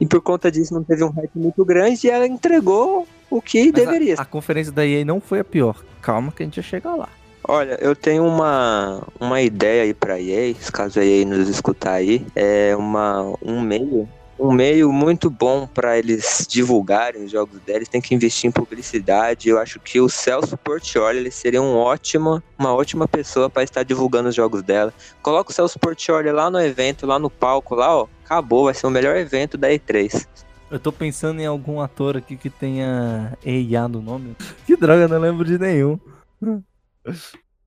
e 0.00 0.06
por 0.06 0.22
conta 0.22 0.50
disso 0.50 0.72
não 0.72 0.82
teve 0.82 1.04
um 1.04 1.10
hype 1.10 1.36
muito 1.38 1.62
grande 1.64 2.06
e 2.06 2.10
ela 2.10 2.26
entregou 2.26 3.06
o 3.32 3.40
que 3.40 3.64
Mas 3.64 3.72
deveria. 3.72 4.16
A, 4.18 4.22
a 4.22 4.24
conferência 4.24 4.72
da 4.72 4.86
EA 4.86 5.04
não 5.04 5.20
foi 5.20 5.40
a 5.40 5.44
pior. 5.44 5.82
Calma 6.02 6.30
que 6.30 6.42
a 6.42 6.46
gente 6.46 6.56
já 6.56 6.62
chega 6.62 6.94
lá. 6.94 7.08
Olha, 7.44 7.76
eu 7.80 7.96
tenho 7.96 8.24
uma, 8.24 9.02
uma 9.18 9.40
ideia 9.40 9.82
aí 9.82 9.94
pra 9.94 10.20
EA, 10.20 10.54
caso 10.72 11.00
a 11.00 11.04
EA 11.04 11.24
nos 11.24 11.48
escutar 11.48 11.94
aí, 11.94 12.24
é 12.36 12.76
uma, 12.76 13.34
um 13.42 13.60
meio. 13.60 14.08
Um 14.38 14.50
meio 14.50 14.92
muito 14.92 15.30
bom 15.30 15.68
pra 15.68 15.96
eles 15.96 16.46
divulgarem 16.48 17.24
os 17.24 17.30
jogos 17.30 17.60
deles, 17.60 17.88
tem 17.88 18.00
que 18.00 18.14
investir 18.14 18.48
em 18.48 18.50
publicidade. 18.50 19.48
Eu 19.48 19.58
acho 19.58 19.78
que 19.78 20.00
o 20.00 20.08
Celso 20.08 20.56
Portioli 20.56 21.18
ele 21.18 21.30
seria 21.30 21.62
um 21.62 21.76
ótimo, 21.76 22.42
uma 22.58 22.74
ótima 22.74 23.06
pessoa 23.06 23.48
pra 23.48 23.62
estar 23.62 23.84
divulgando 23.84 24.30
os 24.30 24.34
jogos 24.34 24.62
dela. 24.62 24.92
Coloca 25.22 25.50
o 25.50 25.54
Celso 25.54 25.78
Portioli 25.78 26.32
lá 26.32 26.50
no 26.50 26.60
evento, 26.60 27.06
lá 27.06 27.20
no 27.20 27.30
palco, 27.30 27.76
lá, 27.76 27.96
ó. 27.96 28.08
Acabou, 28.24 28.64
vai 28.64 28.74
ser 28.74 28.86
o 28.86 28.90
melhor 28.90 29.16
evento 29.16 29.56
da 29.56 29.68
E3. 29.68 30.26
Eu 30.72 30.80
tô 30.80 30.90
pensando 30.90 31.38
em 31.38 31.44
algum 31.44 31.82
ator 31.82 32.16
aqui 32.16 32.34
que 32.34 32.48
tenha 32.48 33.36
EIA 33.44 33.86
no 33.86 34.00
nome. 34.00 34.34
Que 34.66 34.74
droga, 34.74 35.06
não 35.06 35.18
lembro 35.18 35.44
de 35.44 35.58
nenhum. 35.58 36.00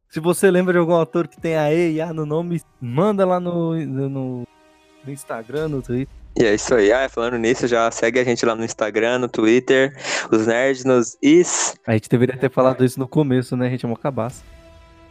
Se 0.10 0.20
você 0.20 0.50
lembra 0.50 0.74
de 0.74 0.80
algum 0.80 0.96
ator 0.96 1.28
que 1.28 1.40
tenha 1.40 1.72
EIA 1.72 2.12
no 2.12 2.26
nome, 2.26 2.60
manda 2.82 3.24
lá 3.24 3.40
no, 3.40 3.76
no, 3.76 4.10
no 5.06 5.12
Instagram, 5.12 5.68
no 5.68 5.84
Twitter. 5.84 6.12
E 6.36 6.46
é 6.46 6.56
isso 6.56 6.74
aí. 6.74 6.92
Ah, 6.92 7.08
falando 7.08 7.38
nisso, 7.38 7.68
já 7.68 7.92
segue 7.92 8.20
a 8.20 8.24
gente 8.24 8.44
lá 8.44 8.56
no 8.56 8.66
Instagram, 8.66 9.20
no 9.20 9.28
Twitter, 9.28 9.96
os 10.32 10.48
nerds 10.48 10.84
nos 10.84 11.16
is. 11.22 11.76
A 11.86 11.94
gente 11.94 12.10
deveria 12.10 12.36
ter 12.36 12.50
falado 12.50 12.84
isso 12.84 13.00
no 13.00 13.08
começo, 13.08 13.56
né? 13.56 13.68
A 13.68 13.70
gente 13.70 13.86
é 13.86 13.88
uma 13.88 13.98
cabaça. 13.98 14.44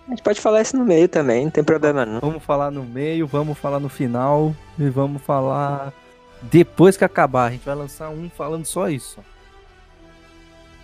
A 0.08 0.10
gente 0.10 0.22
pode 0.22 0.40
falar 0.40 0.62
isso 0.62 0.76
no 0.76 0.84
meio 0.84 1.08
também, 1.08 1.44
não 1.44 1.50
tem 1.52 1.62
problema 1.62 2.04
não. 2.04 2.18
Vamos 2.18 2.42
falar 2.42 2.72
no 2.72 2.82
meio, 2.82 3.24
vamos 3.24 3.56
falar 3.56 3.78
no 3.78 3.88
final 3.88 4.52
e 4.76 4.90
vamos 4.90 5.22
falar 5.22 5.94
depois 6.42 6.96
que 6.96 7.04
acabar. 7.04 7.46
A 7.46 7.50
gente 7.50 7.64
vai 7.64 7.74
lançar 7.74 8.10
um 8.10 8.28
falando 8.30 8.64
só 8.66 8.88
isso. 8.88 9.18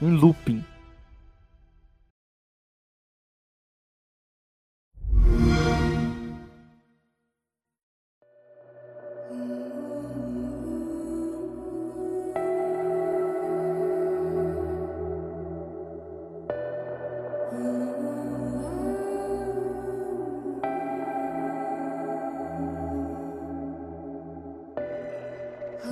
Em 0.01 0.11
looping. 0.17 0.65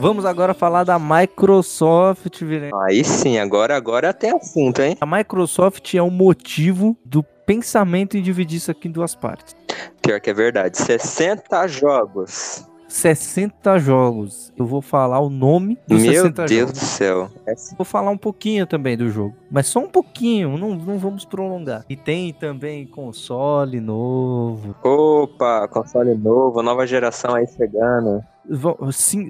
Vamos 0.09 0.25
agora 0.25 0.55
falar 0.55 0.85
da 0.85 0.99
Microsoft, 0.99 2.43
Virene. 2.43 2.73
Aí 2.89 3.05
sim, 3.05 3.37
agora, 3.37 3.77
agora 3.77 4.15
tem 4.15 4.31
assunto, 4.31 4.81
hein? 4.81 4.97
A 4.99 5.05
Microsoft 5.05 5.95
é 5.95 6.01
o 6.01 6.11
motivo 6.11 6.97
do 7.05 7.23
pensamento 7.23 8.17
em 8.17 8.23
dividir 8.23 8.57
isso 8.57 8.71
aqui 8.71 8.89
em 8.89 8.91
duas 8.91 9.15
partes. 9.15 9.55
Pior 10.01 10.19
que 10.19 10.31
é 10.31 10.33
verdade. 10.33 10.79
60 10.79 11.69
jogos. 11.69 12.67
60 12.89 13.79
jogos. 13.79 14.51
Eu 14.57 14.65
vou 14.65 14.81
falar 14.81 15.21
o 15.21 15.29
nome 15.29 15.79
dos 15.87 16.01
Meu 16.01 16.11
60 16.11 16.47
Deus 16.47 16.61
jogos. 16.61 16.73
do 16.73 16.85
céu. 16.87 17.31
É 17.47 17.53
Vou 17.77 17.85
falar 17.85 18.11
um 18.11 18.17
pouquinho 18.17 18.67
também 18.67 18.97
do 18.97 19.11
jogo, 19.11 19.37
mas 19.51 19.67
só 19.67 19.81
um 19.81 19.91
pouquinho, 19.91 20.57
não, 20.57 20.71
não 20.75 20.97
vamos 20.97 21.27
prolongar. 21.27 21.85
E 21.87 21.95
tem 21.95 22.33
também 22.33 22.87
console 22.87 23.79
novo. 23.79 24.75
Opa, 24.83 25.69
console 25.69 26.15
novo, 26.15 26.63
nova 26.63 26.87
geração 26.87 27.35
aí 27.35 27.47
chegando. 27.47 28.25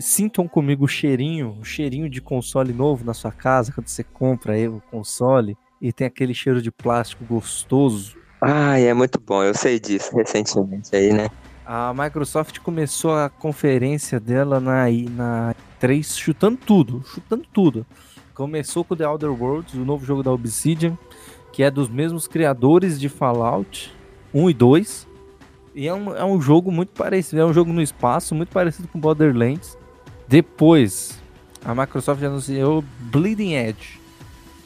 Sintam 0.01 0.47
comigo 0.47 0.85
o 0.85 0.89
cheirinho, 0.89 1.57
o 1.61 1.65
cheirinho 1.65 2.09
de 2.09 2.21
console 2.21 2.73
novo 2.73 3.05
na 3.05 3.15
sua 3.15 3.33
casa, 3.33 3.73
quando 3.73 3.89
você 3.89 4.05
compra 4.05 4.53
aí 4.55 4.69
o 4.69 4.83
console 4.91 5.57
e 5.81 5.93
tem 5.93 6.07
aquele 6.07 6.35
cheiro 6.35 6.63
de 6.63 6.71
plástico 6.71 7.25
gostoso. 7.25 8.17
Ai, 8.41 8.87
é 8.87 8.95
muito 8.95 9.21
bom, 9.21 9.43
eu 9.43 9.55
sei 9.55 9.81
disso 9.81 10.15
recentemente 10.15 10.95
aí, 10.95 11.13
né? 11.13 11.29
A 11.67 11.93
Microsoft 11.93 12.61
começou 12.61 13.15
a 13.15 13.29
conferência 13.29 14.19
dela 14.19 14.59
na, 14.59 14.85
na 15.11 15.55
3 15.79 16.17
chutando 16.17 16.57
tudo, 16.57 17.03
chutando 17.05 17.45
tudo. 17.53 17.85
Começou 18.33 18.85
com 18.85 18.97
The 18.97 19.07
Outer 19.07 19.31
Worlds, 19.31 19.75
o 19.75 19.85
novo 19.85 20.07
jogo 20.07 20.23
da 20.23 20.33
Obsidian, 20.33 20.97
que 21.53 21.63
é 21.63 21.71
dos 21.71 21.89
mesmos 21.89 22.27
criadores 22.27 22.99
de 22.99 23.09
Fallout 23.09 23.93
1 24.33 24.51
e 24.51 24.55
2. 24.55 25.08
E 25.79 25.87
é 25.87 25.95
um, 25.95 26.17
é 26.17 26.25
um 26.25 26.41
jogo 26.41 26.73
muito 26.73 26.89
parecido, 26.91 27.41
é 27.41 27.45
um 27.47 27.53
jogo 27.53 27.73
no 27.73 27.81
espaço, 27.81 28.35
muito 28.35 28.49
parecido 28.51 28.89
com 28.89 28.99
Borderlands. 28.99 29.79
Depois, 30.27 31.19
a 31.65 31.75
Microsoft 31.75 32.23
anunciou 32.23 32.83
Bleeding 33.13 33.55
Edge, 33.55 34.01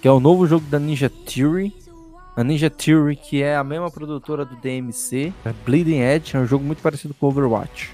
que 0.00 0.09
é 0.09 0.11
o 0.11 0.19
novo 0.19 0.47
jogo 0.47 0.64
da 0.71 0.78
Ninja 0.78 1.11
Theory. 1.11 1.75
A 2.35 2.42
Ninja 2.42 2.71
Theory, 2.71 3.14
que 3.16 3.42
é 3.42 3.54
a 3.57 3.62
mesma 3.62 3.90
produtora 3.90 4.45
do 4.45 4.57
DMC, 4.57 5.33
é 5.45 5.52
Bleeding 5.66 6.00
Edge, 6.00 6.35
é 6.37 6.40
um 6.40 6.47
jogo 6.47 6.64
muito 6.64 6.81
parecido 6.83 7.12
com 7.12 7.26
Overwatch. 7.26 7.90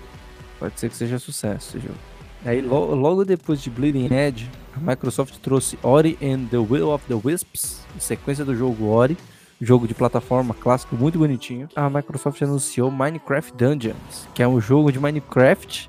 Pode 0.61 0.79
ser 0.79 0.89
que 0.89 0.97
seja 0.97 1.19
sucesso 1.19 1.77
esse 1.77 1.87
jogo. 1.87 1.99
Aí, 2.45 2.61
lo- 2.61 2.95
logo 2.95 3.25
depois 3.25 3.61
de 3.61 3.69
Bleeding 3.69 4.15
Edge, 4.15 4.49
a 4.77 4.79
Microsoft 4.79 5.37
trouxe 5.43 5.77
Ori 5.83 6.17
and 6.23 6.47
the 6.51 6.57
Will 6.59 6.91
of 6.93 7.05
the 7.09 7.15
Wisps, 7.25 7.81
sequência 7.99 8.45
do 8.45 8.55
jogo 8.55 8.87
Ori, 8.91 9.17
jogo 9.61 9.87
de 9.87 9.95
plataforma 9.95 10.55
clássico 10.55 10.97
muito 10.97 11.19
bonitinho. 11.19 11.69
A 11.75 11.89
Microsoft 11.91 12.41
anunciou 12.43 12.91
Minecraft 12.91 13.53
Dungeons, 13.55 14.29
que 14.35 14.43
é 14.43 14.49
um 14.49 14.61
jogo 14.61 14.93
de 14.93 14.99
Minecraft 14.99 15.89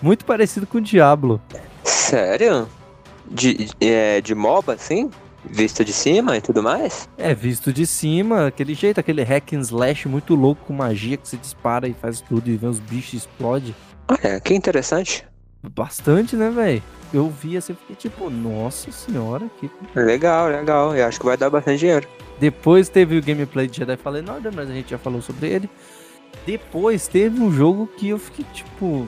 muito 0.00 0.24
parecido 0.24 0.66
com 0.66 0.80
Diablo. 0.80 1.40
Sério? 1.84 2.68
De, 3.26 3.68
é, 3.80 4.20
de 4.20 4.34
MOBA, 4.34 4.74
assim? 4.74 5.10
Vista 5.44 5.84
de 5.84 5.92
cima 5.92 6.36
e 6.36 6.40
tudo 6.40 6.62
mais? 6.62 7.08
É 7.16 7.34
visto 7.34 7.72
de 7.72 7.86
cima, 7.86 8.48
aquele 8.48 8.74
jeito, 8.74 9.00
aquele 9.00 9.22
hack 9.22 9.54
and 9.54 9.60
slash 9.60 10.06
muito 10.06 10.34
louco 10.34 10.64
com 10.66 10.72
magia 10.72 11.16
que 11.16 11.26
você 11.26 11.36
dispara 11.36 11.88
e 11.88 11.94
faz 11.94 12.20
tudo 12.20 12.48
e 12.50 12.56
vê 12.56 12.66
os 12.66 12.78
bichos 12.78 13.14
explode. 13.14 13.74
Olha, 14.08 14.38
que 14.40 14.54
interessante. 14.54 15.24
Bastante, 15.74 16.36
né, 16.36 16.50
velho? 16.50 16.82
Eu 17.12 17.28
vi 17.28 17.56
assim, 17.56 17.74
fiquei 17.74 17.96
tipo, 17.96 18.30
nossa 18.30 18.90
senhora, 18.92 19.46
que 19.58 19.70
Legal, 19.94 20.48
legal. 20.48 20.94
Eu 20.94 21.06
acho 21.06 21.18
que 21.18 21.26
vai 21.26 21.36
dar 21.36 21.50
bastante 21.50 21.80
dinheiro. 21.80 22.06
Depois 22.40 22.88
teve 22.88 23.18
o 23.18 23.22
gameplay 23.22 23.66
de 23.68 23.76
Jedi 23.76 23.96
Fallen 23.96 24.28
Order, 24.28 24.50
mas 24.54 24.68
a 24.70 24.72
gente 24.72 24.90
já 24.90 24.98
falou 24.98 25.20
sobre 25.22 25.48
ele. 25.48 25.70
Depois 26.46 27.06
teve 27.06 27.40
um 27.40 27.52
jogo 27.52 27.86
que 27.98 28.08
eu 28.08 28.18
fiquei 28.18 28.44
tipo 28.52 29.06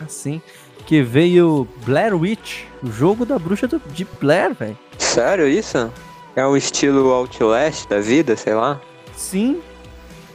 assim, 0.00 0.40
que 0.86 1.02
veio 1.02 1.68
Blair 1.84 2.16
Witch, 2.16 2.62
o 2.82 2.90
jogo 2.90 3.24
da 3.26 3.38
bruxa 3.38 3.68
do- 3.68 3.80
de 3.92 4.04
Blair, 4.20 4.54
velho. 4.54 4.76
Sério 4.98 5.46
isso? 5.46 5.92
É 6.34 6.46
um 6.46 6.56
estilo 6.56 7.10
Outlast 7.10 7.86
da 7.88 8.00
vida, 8.00 8.34
sei 8.36 8.54
lá? 8.54 8.80
Sim, 9.14 9.60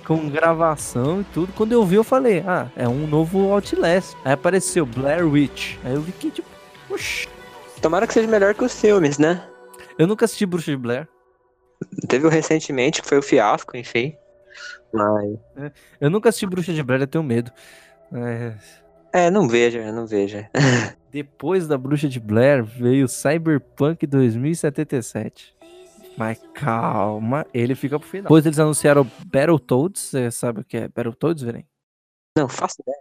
com 0.06 0.30
gravação 0.30 1.22
e 1.22 1.24
tudo. 1.34 1.52
Quando 1.54 1.72
eu 1.72 1.84
vi, 1.84 1.96
eu 1.96 2.04
falei, 2.04 2.44
ah, 2.48 2.68
é 2.76 2.88
um 2.88 3.08
novo 3.08 3.52
Outlast. 3.52 4.16
Aí 4.24 4.34
apareceu 4.34 4.86
Blair 4.86 5.28
Witch. 5.28 5.76
Aí 5.84 5.96
eu 5.96 6.02
vi 6.02 6.12
que 6.12 6.30
tipo, 6.30 6.48
oxi. 6.90 7.28
Tomara 7.82 8.06
que 8.08 8.14
seja 8.14 8.28
melhor 8.28 8.54
que 8.54 8.64
os 8.64 8.80
filmes, 8.80 9.18
né? 9.18 9.44
Eu 9.98 10.06
nunca 10.08 10.26
assisti 10.26 10.46
Bruxa 10.46 10.72
de 10.72 10.78
Blair. 10.78 11.08
Teve 12.08 12.28
o 12.28 12.30
recentemente, 12.30 13.02
que 13.02 13.08
foi 13.08 13.18
o 13.18 13.24
fiasco, 13.24 13.76
enfim. 13.78 14.16
Mas. 14.92 15.38
Eu 16.00 16.10
nunca 16.10 16.30
assisti 16.30 16.46
Bruxa 16.46 16.74
de 16.74 16.84
Blair, 16.84 17.02
eu 17.02 17.08
tenho 17.08 17.24
medo. 17.24 17.52
É, 18.14 18.54
É, 19.14 19.30
não 19.30 19.48
veja, 19.48 19.92
não 19.92 20.06
veja. 20.06 20.50
Depois 21.12 21.68
da 21.68 21.78
Bruxa 21.78 22.08
de 22.08 22.20
Blair 22.20 22.64
veio 22.64 23.08
Cyberpunk 23.08 24.06
2077. 24.06 25.56
Mas 26.18 26.42
calma, 26.54 27.46
ele 27.54 27.76
fica 27.76 28.00
pro 28.00 28.08
final. 28.08 28.24
Depois 28.24 28.46
eles 28.46 28.60
anunciaram 28.60 29.10
Battletoads, 29.26 30.02
você 30.02 30.32
sabe 30.32 30.62
o 30.62 30.64
que 30.64 30.78
é 30.78 30.88
Battletoads, 30.88 31.44
Veren? 31.44 31.66
Não, 32.38 32.48
faço 32.48 32.76
ideia. 32.82 32.98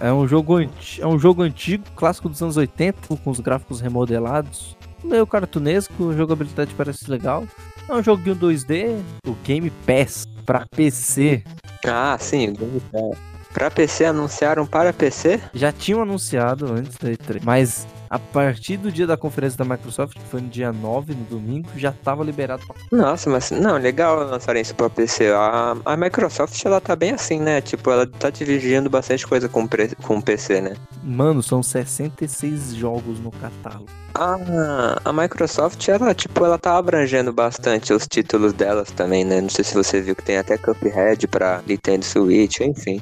É 0.00 0.12
um 0.12 0.26
jogo, 0.26 0.60
é 0.60 1.06
um 1.06 1.18
jogo 1.18 1.42
antigo, 1.42 1.84
clássico 1.94 2.28
dos 2.28 2.42
anos 2.42 2.56
80, 2.56 3.16
com 3.16 3.30
os 3.30 3.40
gráficos 3.40 3.80
remodelados. 3.80 4.76
Meio 5.02 5.26
cartunesco, 5.26 6.12
jogabilidade 6.12 6.74
parece 6.74 7.10
legal. 7.10 7.46
É 7.88 7.92
um 7.92 8.02
joguinho 8.02 8.36
2D, 8.36 8.98
o 9.26 9.32
Game 9.44 9.70
Pass 9.86 10.26
pra 10.46 10.66
PC. 10.74 11.44
Ah, 11.86 12.16
sim, 12.18 12.48
o 12.48 12.52
Game 12.52 12.80
Pass. 12.90 13.33
Pra 13.54 13.70
PC 13.70 14.04
anunciaram 14.04 14.66
para 14.66 14.92
PC? 14.92 15.40
Já 15.54 15.70
tinham 15.72 16.02
anunciado 16.02 16.66
antes 16.72 16.98
da 16.98 17.08
E3, 17.10 17.40
mas 17.44 17.86
a 18.10 18.18
partir 18.18 18.76
do 18.76 18.90
dia 18.92 19.06
da 19.06 19.16
conferência 19.16 19.56
da 19.56 19.64
Microsoft, 19.64 20.14
que 20.14 20.24
foi 20.28 20.40
no 20.40 20.48
dia 20.48 20.72
9, 20.72 21.14
no 21.14 21.24
domingo, 21.24 21.68
já 21.76 21.90
tava 21.92 22.22
liberado 22.24 22.62
pra 22.66 22.76
Nossa, 22.96 23.30
mas 23.30 23.50
não, 23.52 23.76
legal 23.78 24.16
lançarem 24.24 24.60
isso 24.60 24.74
pra 24.74 24.90
PC. 24.90 25.30
A, 25.32 25.76
a 25.84 25.96
Microsoft 25.96 26.60
ela 26.64 26.80
tá 26.80 26.94
bem 26.96 27.12
assim, 27.12 27.40
né? 27.40 27.60
Tipo, 27.60 27.90
ela 27.90 28.06
tá 28.06 28.28
dividindo 28.28 28.90
bastante 28.90 29.26
coisa 29.26 29.48
com, 29.48 29.66
pre- 29.66 29.94
com 30.02 30.18
o 30.18 30.22
PC, 30.22 30.60
né? 30.60 30.74
Mano, 31.02 31.42
são 31.42 31.62
66 31.62 32.74
jogos 32.74 33.18
no 33.20 33.30
catálogo. 33.30 33.86
A, 34.16 35.00
a 35.04 35.12
Microsoft, 35.12 35.88
ela, 35.88 36.14
tipo, 36.14 36.44
ela 36.44 36.56
tá 36.56 36.76
abrangendo 36.76 37.32
bastante 37.32 37.92
os 37.92 38.06
títulos 38.06 38.52
delas 38.52 38.92
também, 38.92 39.24
né? 39.24 39.40
Não 39.40 39.48
sei 39.48 39.64
se 39.64 39.74
você 39.74 40.00
viu 40.00 40.14
que 40.14 40.22
tem 40.22 40.38
até 40.38 40.56
Cuphead 40.56 41.26
pra 41.26 41.60
Nintendo 41.66 42.04
Switch, 42.04 42.60
enfim. 42.60 43.00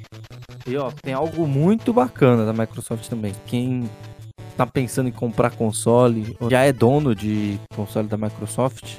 E 0.66 0.76
ó, 0.76 0.90
tem 1.02 1.12
algo 1.14 1.46
muito 1.46 1.92
bacana 1.92 2.44
da 2.44 2.52
Microsoft 2.52 3.08
também. 3.08 3.32
Quem 3.46 3.88
tá 4.56 4.66
pensando 4.66 5.08
em 5.08 5.12
comprar 5.12 5.50
console, 5.50 6.36
ou 6.40 6.50
já 6.50 6.60
é 6.62 6.72
dono 6.72 7.14
de 7.14 7.58
console 7.74 8.06
da 8.08 8.16
Microsoft, 8.16 8.96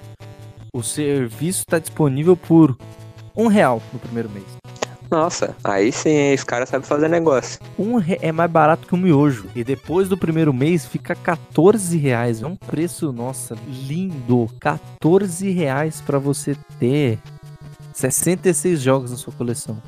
o 0.73 0.81
serviço 0.83 1.65
tá 1.65 1.79
disponível 1.79 2.35
por 2.35 2.75
um 3.35 3.47
real 3.47 3.81
no 3.93 3.99
primeiro 3.99 4.29
mês. 4.29 4.45
Nossa, 5.11 5.55
aí 5.63 5.91
sim, 5.91 6.33
os 6.33 6.43
caras 6.43 6.69
sabem 6.69 6.87
fazer 6.87 7.07
negócio. 7.07 7.59
Um 7.77 7.97
re- 7.97 8.17
é 8.19 8.31
mais 8.31 8.49
barato 8.49 8.87
que 8.87 8.95
um 8.95 8.97
miojo. 8.97 9.45
E 9.55 9.63
depois 9.63 10.09
do 10.09 10.17
primeiro 10.17 10.51
mês 10.51 10.87
fica 10.87 11.13
14 11.13 11.95
reais. 11.97 12.41
É 12.41 12.47
um 12.47 12.55
preço, 12.55 13.13
nossa, 13.13 13.55
lindo. 13.67 14.49
14 14.59 15.51
reais 15.51 16.01
pra 16.01 16.17
você 16.17 16.55
ter 16.79 17.19
66 17.93 18.81
jogos 18.81 19.11
na 19.11 19.17
sua 19.17 19.31
coleção. 19.33 19.79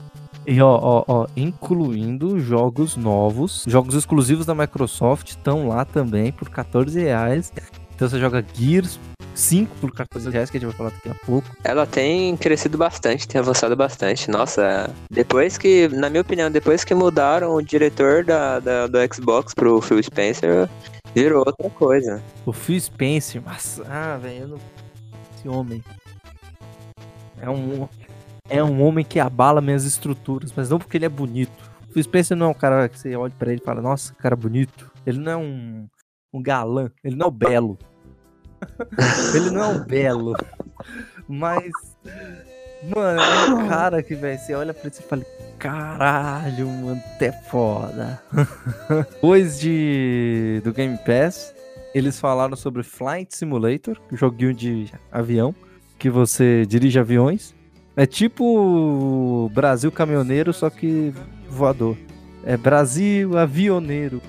E 0.48 0.62
ó, 0.62 0.80
ó, 0.82 1.04
ó, 1.08 1.28
incluindo 1.36 2.40
jogos 2.40 2.96
novos, 2.96 3.64
jogos 3.68 3.96
exclusivos 3.96 4.46
da 4.46 4.54
Microsoft 4.54 5.30
estão 5.30 5.68
lá 5.68 5.84
também 5.86 6.32
por 6.32 6.50
14 6.50 7.00
reais. 7.00 7.52
Então 7.96 8.08
você 8.10 8.20
joga 8.20 8.46
Gears 8.54 9.00
5 9.34 9.76
por 9.82 9.92
14 9.92 10.30
reais, 10.30 10.50
que 10.50 10.58
a 10.58 10.60
gente 10.60 10.70
vai 10.70 10.78
falar 10.78 10.90
daqui 10.92 11.10
a 11.10 11.26
pouco. 11.26 11.48
Ela 11.64 11.86
tem 11.86 12.36
crescido 12.38 12.78
bastante, 12.78 13.28
tem 13.28 13.40
avançado 13.40 13.76
bastante. 13.76 14.30
Nossa, 14.30 14.94
depois 15.10 15.58
que, 15.58 15.88
na 15.90 16.10
minha 16.10 16.22
opinião, 16.22 16.52
depois 16.52 16.84
que 16.84 16.94
mudaram 16.94 17.56
o 17.56 17.62
diretor 17.62 18.24
da, 18.24 18.60
da- 18.60 18.88
do 18.88 18.98
Xbox 19.14 19.54
pro 19.54 19.82
Phil 19.82 20.02
Spencer, 20.04 20.70
virou 21.14 21.40
outra 21.46 21.70
coisa. 21.70 22.22
O 22.46 22.54
Phil 22.54 22.80
Spencer, 22.80 23.42
mas 23.44 23.82
ah, 23.90 24.18
velho, 24.18 24.48
não... 24.50 24.58
esse 25.38 25.48
homem 25.48 25.84
é 27.42 27.50
um 27.50 27.88
é 28.50 28.64
um 28.64 28.82
homem 28.82 29.04
que 29.04 29.20
abala 29.20 29.62
minhas 29.62 29.86
estruturas, 29.86 30.54
mas 30.56 30.70
não 30.70 30.80
porque 30.80 30.98
ele 30.98 31.06
é 31.06 31.10
bonito. 31.10 31.72
O 31.96 32.02
Spencer 32.02 32.36
não 32.36 32.48
é 32.48 32.50
um 32.50 32.54
cara 32.54 32.90
que 32.90 33.00
você 33.00 33.16
olha 33.16 33.34
pra 33.38 33.52
ele 33.52 33.62
e 33.62 33.66
fala, 33.66 33.82
nossa, 33.82 34.14
cara 34.16 34.36
bonito. 34.36 34.92
Ele 35.06 35.20
não 35.20 35.32
é 35.32 35.38
um, 35.38 35.88
um 36.34 36.42
galã, 36.42 36.92
ele 37.04 37.16
não 37.16 37.28
é 37.28 37.30
o 37.30 37.32
belo. 37.32 37.78
ele 39.34 39.50
não 39.50 39.64
é 39.64 39.76
o 39.76 39.86
belo. 39.86 40.36
Mas 41.28 41.72
mano, 42.94 43.20
é 43.20 43.50
um 43.54 43.68
cara 43.68 44.04
que, 44.04 44.16
velho, 44.16 44.40
você 44.40 44.54
olha 44.54 44.74
pra 44.74 44.84
ele 44.84 44.96
e 44.98 45.02
fala, 45.02 45.26
caralho, 45.58 46.68
mano, 46.68 47.02
até 47.16 47.32
foda. 47.32 48.22
Depois 48.90 49.60
de 49.60 50.62
do 50.64 50.74
Game 50.74 50.98
Pass, 51.00 51.54
eles 51.94 52.20
falaram 52.20 52.56
sobre 52.56 52.84
Flight 52.84 53.36
Simulator, 53.36 53.98
joguinho 54.12 54.54
de 54.54 54.92
avião, 55.12 55.56
que 55.98 56.10
você 56.10 56.66
dirige 56.66 57.00
aviões. 57.00 57.56
É 57.98 58.06
tipo 58.06 59.50
Brasil 59.54 59.92
caminhoneiro, 59.92 60.52
só 60.54 60.70
que 60.70 61.14
voador. 61.50 61.98
É 62.44 62.58
Brasil 62.58 63.38
avioneiro. 63.38 64.22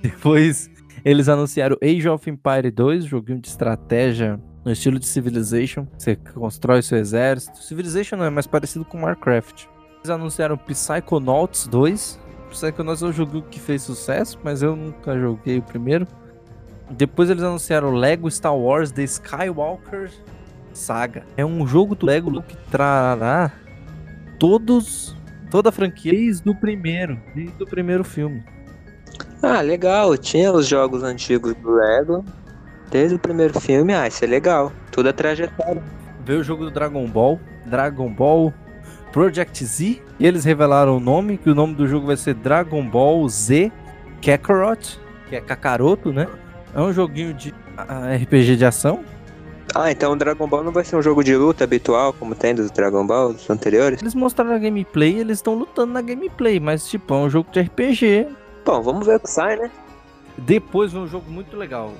Depois 0.00 0.70
eles 1.04 1.28
anunciaram 1.28 1.76
Age 1.82 2.08
of 2.08 2.28
Empire 2.28 2.70
2, 2.70 3.04
joguinho 3.04 3.40
de 3.40 3.48
estratégia 3.48 4.40
no 4.64 4.72
estilo 4.72 4.98
de 4.98 5.06
Civilization. 5.06 5.86
Você 5.96 6.16
constrói 6.16 6.82
seu 6.82 6.98
exército. 6.98 7.62
Civilization 7.62 8.16
não 8.16 8.24
é 8.24 8.30
mais 8.30 8.46
parecido 8.46 8.84
com 8.84 9.02
Warcraft. 9.02 9.66
Eles 9.98 10.10
anunciaram 10.10 10.56
Psychonauts 10.56 11.68
2. 11.68 12.18
Psychonauts 12.50 13.02
é 13.02 13.06
um 13.06 13.12
jogo 13.12 13.42
que 13.42 13.60
fez 13.60 13.82
sucesso, 13.82 14.38
mas 14.42 14.62
eu 14.62 14.74
nunca 14.74 15.18
joguei 15.18 15.58
o 15.58 15.62
primeiro. 15.62 16.06
Depois 16.90 17.28
eles 17.28 17.42
anunciaram 17.42 17.92
Lego 17.92 18.30
Star 18.30 18.56
Wars 18.56 18.90
The 18.90 19.02
Skywalker 19.04 20.10
Saga. 20.76 21.24
É 21.36 21.44
um 21.44 21.66
jogo 21.66 21.94
do 21.94 22.06
Lego 22.06 22.42
que 22.42 22.56
trará 22.70 23.50
todos 24.38 25.16
toda 25.50 25.68
a 25.70 25.72
franquia 25.72 26.12
desde 26.12 26.48
o 26.48 26.54
primeiro, 26.54 27.20
desde 27.34 27.62
o 27.62 27.66
primeiro 27.66 28.04
filme. 28.04 28.44
Ah, 29.42 29.60
legal, 29.60 30.16
tinha 30.16 30.52
os 30.52 30.66
jogos 30.66 31.02
antigos 31.02 31.54
do 31.54 31.70
Lego, 31.70 32.24
desde 32.90 33.14
o 33.14 33.18
primeiro 33.18 33.58
filme, 33.60 33.94
ah, 33.94 34.06
isso 34.06 34.24
é 34.24 34.28
legal. 34.28 34.72
Tudo 34.90 35.08
é 35.08 35.12
trajetória. 35.12 35.82
Veio 36.24 36.40
o 36.40 36.44
jogo 36.44 36.64
do 36.64 36.70
Dragon 36.70 37.06
Ball, 37.06 37.40
Dragon 37.64 38.12
Ball 38.12 38.52
Project 39.12 39.64
Z, 39.64 40.02
e 40.18 40.26
eles 40.26 40.44
revelaram 40.44 40.96
o 40.96 41.00
nome, 41.00 41.38
que 41.38 41.48
o 41.48 41.54
nome 41.54 41.74
do 41.74 41.86
jogo 41.86 42.06
vai 42.06 42.16
ser 42.16 42.34
Dragon 42.34 42.86
Ball 42.86 43.26
Z 43.28 43.72
Kakarot, 44.20 45.00
que 45.28 45.36
é 45.36 45.40
Kakaroto, 45.40 46.12
né? 46.12 46.26
É 46.74 46.80
um 46.80 46.92
joguinho 46.92 47.32
de 47.32 47.54
ah, 47.76 48.14
RPG 48.14 48.56
de 48.56 48.64
ação. 48.64 49.04
Ah, 49.78 49.92
então 49.92 50.12
o 50.12 50.16
Dragon 50.16 50.46
Ball 50.46 50.64
não 50.64 50.72
vai 50.72 50.82
ser 50.82 50.96
um 50.96 51.02
jogo 51.02 51.22
de 51.22 51.36
luta 51.36 51.64
habitual, 51.64 52.10
como 52.14 52.34
tem 52.34 52.54
dos 52.54 52.70
Dragon 52.70 53.06
Balls 53.06 53.50
anteriores? 53.50 54.00
Eles 54.00 54.14
mostraram 54.14 54.54
a 54.54 54.58
gameplay, 54.58 55.18
eles 55.18 55.36
estão 55.36 55.54
lutando 55.54 55.92
na 55.92 56.00
gameplay, 56.00 56.58
mas 56.58 56.88
tipo, 56.88 57.12
é 57.12 57.16
um 57.18 57.28
jogo 57.28 57.50
de 57.52 57.60
RPG. 57.60 58.26
Bom, 58.64 58.80
vamos 58.80 59.06
ver 59.06 59.16
o 59.16 59.20
que 59.20 59.30
sai, 59.30 59.56
né? 59.56 59.70
Depois 60.38 60.94
vem 60.94 61.02
um 61.02 61.06
jogo 61.06 61.30
muito 61.30 61.58
legal, 61.58 61.92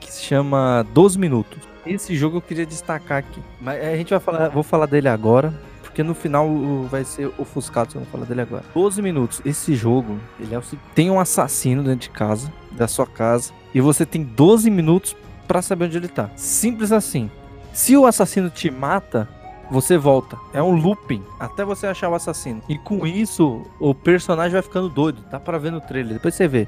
que 0.00 0.10
se 0.10 0.22
chama 0.22 0.86
12 0.94 1.18
Minutos. 1.18 1.58
Esse 1.84 2.16
jogo 2.16 2.38
eu 2.38 2.40
queria 2.40 2.64
destacar 2.64 3.18
aqui, 3.18 3.42
mas 3.60 3.84
a 3.84 3.94
gente 3.94 4.08
vai 4.08 4.20
falar, 4.20 4.48
vou 4.48 4.62
falar 4.62 4.86
dele 4.86 5.08
agora, 5.08 5.52
porque 5.82 6.02
no 6.02 6.14
final 6.14 6.48
vai 6.88 7.04
ser 7.04 7.30
ofuscado 7.36 7.92
se 7.92 7.98
eu 7.98 8.00
não 8.00 8.06
falar 8.06 8.24
dele 8.24 8.40
agora. 8.40 8.64
12 8.72 9.02
minutos. 9.02 9.42
Esse 9.44 9.74
jogo, 9.74 10.18
ele 10.40 10.54
é 10.54 10.58
o 10.58 10.62
tem 10.94 11.10
um 11.10 11.20
assassino 11.20 11.82
dentro 11.82 12.08
de 12.08 12.10
casa, 12.10 12.50
da 12.70 12.88
sua 12.88 13.06
casa, 13.06 13.52
e 13.74 13.82
você 13.82 14.06
tem 14.06 14.22
12 14.22 14.70
minutos 14.70 15.14
pra 15.52 15.60
saber 15.60 15.84
onde 15.84 15.98
ele 15.98 16.08
tá. 16.08 16.30
Simples 16.34 16.92
assim. 16.92 17.30
Se 17.74 17.94
o 17.94 18.06
assassino 18.06 18.48
te 18.48 18.70
mata, 18.70 19.28
você 19.70 19.98
volta. 19.98 20.38
É 20.54 20.62
um 20.62 20.74
looping 20.74 21.22
até 21.38 21.62
você 21.62 21.86
achar 21.86 22.08
o 22.08 22.14
assassino. 22.14 22.62
E 22.70 22.78
com 22.78 23.06
isso, 23.06 23.60
o 23.78 23.94
personagem 23.94 24.52
vai 24.52 24.62
ficando 24.62 24.88
doido. 24.88 25.22
Dá 25.30 25.38
pra 25.38 25.58
ver 25.58 25.70
no 25.70 25.78
trailer. 25.78 26.14
Depois 26.14 26.34
você 26.34 26.48
vê. 26.48 26.66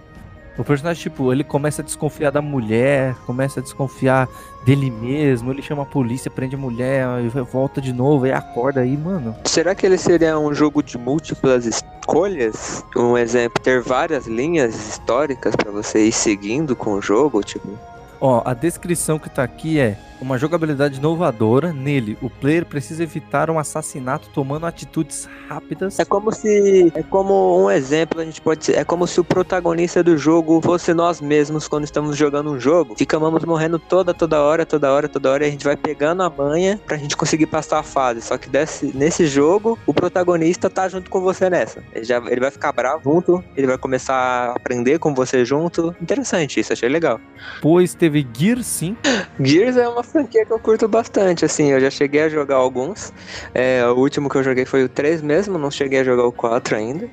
O 0.58 0.62
personagem, 0.62 1.02
tipo, 1.02 1.32
ele 1.32 1.42
começa 1.42 1.80
a 1.80 1.84
desconfiar 1.84 2.30
da 2.30 2.42
mulher, 2.42 3.16
começa 3.24 3.58
a 3.58 3.62
desconfiar 3.62 4.28
dele 4.66 4.90
mesmo. 4.90 5.50
Ele 5.50 5.62
chama 5.62 5.84
a 5.84 5.86
polícia, 5.86 6.30
prende 6.30 6.54
a 6.54 6.58
mulher, 6.58 7.06
volta 7.50 7.80
de 7.80 7.92
novo, 7.92 8.26
e 8.26 8.32
acorda 8.32 8.82
aí, 8.82 8.98
mano. 8.98 9.34
Será 9.44 9.74
que 9.74 9.86
ele 9.86 9.96
seria 9.96 10.38
um 10.38 10.52
jogo 10.52 10.82
de 10.82 10.98
múltiplas 10.98 11.64
escolhas? 11.64 12.84
Um 12.94 13.16
exemplo, 13.16 13.62
ter 13.62 13.80
várias 13.80 14.26
linhas 14.26 14.74
históricas 14.74 15.56
pra 15.56 15.72
você 15.72 16.06
ir 16.06 16.12
seguindo 16.12 16.76
com 16.76 16.92
o 16.92 17.00
jogo, 17.00 17.42
tipo... 17.42 17.66
Ó, 18.20 18.42
a 18.44 18.54
descrição 18.54 19.18
que 19.18 19.28
tá 19.28 19.42
aqui 19.42 19.78
é 19.78 19.96
uma 20.20 20.38
jogabilidade 20.38 20.98
inovadora. 20.98 21.72
Nele, 21.72 22.16
o 22.22 22.30
player 22.30 22.64
precisa 22.64 23.02
evitar 23.02 23.50
um 23.50 23.58
assassinato 23.58 24.28
tomando 24.32 24.66
atitudes 24.66 25.28
rápidas. 25.48 25.98
É 25.98 26.04
como 26.04 26.32
se. 26.32 26.92
É 26.94 27.02
como 27.02 27.64
um 27.64 27.70
exemplo, 27.70 28.20
a 28.20 28.24
gente 28.24 28.40
pode. 28.40 28.74
É 28.74 28.84
como 28.84 29.06
se 29.06 29.20
o 29.20 29.24
protagonista 29.24 30.02
do 30.02 30.16
jogo 30.16 30.60
fosse 30.62 30.94
nós 30.94 31.20
mesmos 31.20 31.68
quando 31.68 31.84
estamos 31.84 32.16
jogando 32.16 32.50
um 32.50 32.58
jogo. 32.58 32.94
Ficamos 32.96 33.44
morrendo 33.44 33.78
toda, 33.78 34.14
toda 34.14 34.42
hora, 34.42 34.64
toda 34.64 34.92
hora, 34.92 35.08
toda 35.08 35.30
hora. 35.30 35.44
E 35.44 35.48
a 35.48 35.50
gente 35.50 35.64
vai 35.64 35.76
pegando 35.76 36.22
a 36.22 36.30
manha 36.30 36.80
pra 36.86 36.96
gente 36.96 37.16
conseguir 37.16 37.46
passar 37.46 37.80
a 37.80 37.82
fase. 37.82 38.22
Só 38.22 38.38
que 38.38 38.48
desse, 38.48 38.96
nesse 38.96 39.26
jogo, 39.26 39.78
o 39.86 39.92
protagonista 39.92 40.70
tá 40.70 40.88
junto 40.88 41.10
com 41.10 41.20
você 41.20 41.50
nessa. 41.50 41.82
Ele, 41.92 42.04
já, 42.04 42.18
ele 42.18 42.40
vai 42.40 42.50
ficar 42.50 42.72
bravo 42.72 43.02
junto, 43.04 43.44
ele 43.56 43.66
vai 43.66 43.76
começar 43.76 44.14
a 44.14 44.52
aprender 44.52 44.98
com 44.98 45.14
você 45.14 45.44
junto. 45.44 45.94
Interessante 46.00 46.60
isso, 46.60 46.72
achei 46.72 46.88
legal. 46.88 47.20
Depois 47.56 47.94
teve 48.04 48.26
Gear 48.36 48.62
5. 48.62 49.00
Gears 49.40 49.76
é 49.78 49.88
uma 49.88 50.02
franquia 50.02 50.44
que 50.44 50.52
eu 50.52 50.58
curto 50.58 50.86
bastante, 50.86 51.44
assim, 51.44 51.70
eu 51.70 51.80
já 51.80 51.90
cheguei 51.90 52.22
a 52.22 52.28
jogar 52.28 52.56
alguns. 52.56 53.12
É, 53.54 53.82
o 53.86 53.94
último 53.94 54.28
que 54.28 54.36
eu 54.36 54.42
joguei 54.42 54.66
foi 54.66 54.84
o 54.84 54.88
3 54.88 55.22
mesmo, 55.22 55.56
não 55.58 55.70
cheguei 55.70 56.00
a 56.00 56.04
jogar 56.04 56.24
o 56.26 56.32
4 56.32 56.76
ainda. 56.76 57.08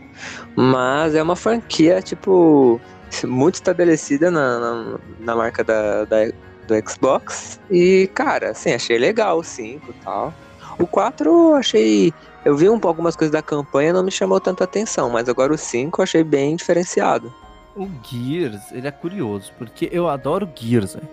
Mas 0.55 1.15
é 1.15 1.23
uma 1.23 1.35
franquia, 1.37 2.01
tipo, 2.01 2.79
muito 3.23 3.55
estabelecida 3.55 4.29
na, 4.29 4.59
na, 4.59 4.99
na 5.19 5.35
marca 5.35 5.63
da, 5.63 6.03
da- 6.03 6.31
do 6.67 6.89
Xbox. 6.89 7.59
E, 7.69 8.09
cara, 8.13 8.51
assim, 8.51 8.73
achei 8.73 8.97
legal 8.97 9.39
o 9.39 9.43
5 9.43 9.91
e 9.91 10.03
tal. 10.03 10.33
O 10.77 10.85
4 10.85 11.29
eu 11.29 11.55
achei. 11.55 12.13
Eu 12.43 12.57
vi 12.57 12.67
um, 12.67 12.73
pouco 12.79 12.87
algumas 12.89 13.15
coisas 13.15 13.31
da 13.31 13.41
campanha, 13.41 13.93
não 13.93 14.03
me 14.03 14.11
chamou 14.11 14.39
tanta 14.41 14.63
atenção, 14.65 15.09
mas 15.09 15.29
agora 15.29 15.53
o 15.53 15.57
5 15.57 16.01
eu 16.01 16.03
achei 16.03 16.23
bem 16.23 16.55
diferenciado. 16.55 17.31
O 17.75 17.87
Gears, 18.03 18.71
ele 18.71 18.87
é 18.87 18.91
curioso, 18.91 19.51
porque 19.57 19.89
eu 19.91 20.09
adoro 20.09 20.49
Gears, 20.55 20.93
velho. 20.93 21.07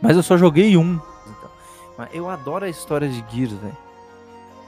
Mas 0.00 0.16
eu 0.16 0.22
só 0.22 0.36
joguei 0.36 0.76
um. 0.76 0.94
Então. 0.94 1.50
Mas 1.96 2.08
eu 2.12 2.28
adoro 2.28 2.64
a 2.64 2.68
história 2.68 3.08
de 3.08 3.24
Gears, 3.30 3.52
velho. 3.52 3.76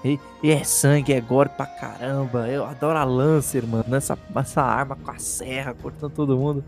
E, 0.05 0.19
e 0.43 0.51
é 0.51 0.63
sangue, 0.65 1.13
é 1.13 1.21
gore 1.21 1.49
pra 1.51 1.67
caramba. 1.67 2.49
Eu 2.49 2.65
adoro 2.65 2.99
a 2.99 3.05
Lancer, 3.05 3.67
mano. 3.67 3.95
Essa, 3.95 4.17
essa 4.37 4.63
arma 4.63 4.97
com 4.97 5.11
a 5.11 5.19
serra, 5.19 5.75
cortando 5.75 6.13
todo 6.13 6.37
mundo. 6.37 6.65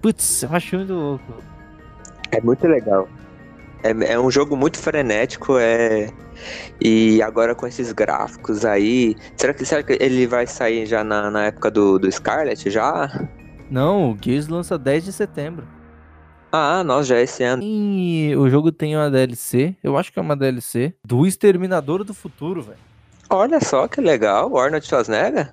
Putz, 0.00 0.44
eu 0.44 0.50
acho 0.52 0.76
muito 0.76 0.94
louco. 0.94 1.24
É 2.30 2.40
muito 2.40 2.66
legal. 2.66 3.08
É, 3.82 4.12
é 4.12 4.18
um 4.18 4.30
jogo 4.30 4.56
muito 4.56 4.78
frenético, 4.78 5.56
é. 5.58 6.10
E 6.80 7.20
agora 7.22 7.54
com 7.54 7.66
esses 7.66 7.92
gráficos 7.92 8.64
aí. 8.64 9.16
Será 9.36 9.54
que, 9.54 9.64
será 9.64 9.82
que 9.82 9.96
ele 10.00 10.26
vai 10.26 10.46
sair 10.46 10.86
já 10.86 11.02
na, 11.04 11.30
na 11.30 11.46
época 11.46 11.70
do, 11.70 11.98
do 11.98 12.10
Scarlet 12.10 12.70
já? 12.70 13.28
Não, 13.70 14.12
o 14.12 14.18
Gears 14.20 14.48
lança 14.48 14.78
10 14.78 15.04
de 15.04 15.12
setembro. 15.12 15.66
Ah, 16.50 16.82
nós 16.82 17.06
já 17.06 17.20
esse 17.20 17.42
ano. 17.44 17.62
E 17.62 18.34
o 18.36 18.48
jogo 18.48 18.72
tem 18.72 18.96
uma 18.96 19.10
DLC, 19.10 19.76
eu 19.82 19.98
acho 19.98 20.10
que 20.10 20.18
é 20.18 20.22
uma 20.22 20.34
DLC, 20.34 20.94
do 21.04 21.26
Exterminador 21.26 22.02
do 22.04 22.14
Futuro, 22.14 22.62
velho. 22.62 22.78
Olha 23.28 23.60
só 23.60 23.86
que 23.86 24.00
legal, 24.00 24.56
Arnold 24.56 24.86
Schwarzenegger. 24.86 25.52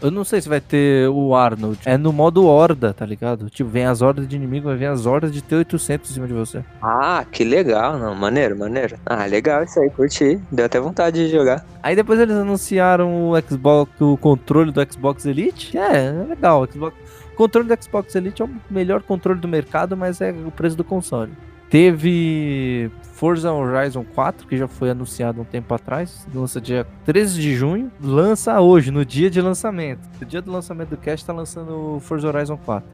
Eu 0.00 0.10
não 0.10 0.24
sei 0.24 0.40
se 0.40 0.48
vai 0.48 0.60
ter 0.60 1.08
o 1.08 1.34
Arnold. 1.34 1.78
É 1.86 1.96
no 1.96 2.12
modo 2.12 2.46
horda, 2.46 2.92
tá 2.92 3.06
ligado? 3.06 3.48
Tipo, 3.48 3.70
vem 3.70 3.86
as 3.86 4.02
hordas 4.02 4.28
de 4.28 4.36
inimigo, 4.36 4.68
vai 4.68 4.76
vir 4.76 4.86
as 4.86 5.06
hordas 5.06 5.32
de 5.32 5.42
T-800 5.42 6.00
em 6.02 6.12
cima 6.12 6.26
de 6.26 6.34
você. 6.34 6.62
Ah, 6.82 7.24
que 7.30 7.44
legal, 7.44 7.98
não, 7.98 8.14
maneiro, 8.14 8.58
maneiro. 8.58 8.96
Ah, 9.06 9.24
legal 9.24 9.64
isso 9.64 9.80
aí, 9.80 9.88
curti. 9.90 10.38
Deu 10.52 10.66
até 10.66 10.78
vontade 10.78 11.24
de 11.24 11.30
jogar. 11.30 11.64
Aí 11.82 11.96
depois 11.96 12.20
eles 12.20 12.36
anunciaram 12.36 13.30
o 13.30 13.40
Xbox, 13.40 13.90
o 14.00 14.16
controle 14.18 14.70
do 14.70 14.92
Xbox 14.92 15.24
Elite. 15.24 15.76
É, 15.78 16.06
é 16.06 16.26
legal. 16.28 16.62
O 16.62 16.70
Xbox, 16.70 16.96
o 17.32 17.36
controle 17.36 17.68
do 17.68 17.82
Xbox 17.82 18.14
Elite 18.14 18.42
é 18.42 18.44
o 18.44 18.50
melhor 18.70 19.02
controle 19.02 19.40
do 19.40 19.48
mercado, 19.48 19.96
mas 19.96 20.20
é 20.20 20.30
o 20.30 20.50
preço 20.50 20.76
do 20.76 20.84
console. 20.84 21.32
Teve 21.68 22.90
Forza 23.12 23.52
Horizon 23.52 24.04
4, 24.04 24.46
que 24.46 24.56
já 24.56 24.68
foi 24.68 24.90
anunciado 24.90 25.40
um 25.40 25.44
tempo 25.44 25.72
atrás. 25.74 26.26
Lança 26.34 26.60
dia 26.60 26.86
13 27.04 27.40
de 27.40 27.54
junho. 27.54 27.90
Lança 28.00 28.60
hoje, 28.60 28.90
no 28.90 29.04
dia 29.04 29.28
de 29.28 29.40
lançamento. 29.40 30.08
No 30.20 30.26
dia 30.26 30.40
do 30.40 30.52
lançamento 30.52 30.90
do 30.90 30.96
cast, 30.96 31.26
tá 31.26 31.32
lançando 31.32 31.98
Forza 32.00 32.28
Horizon 32.28 32.56
4. 32.58 32.90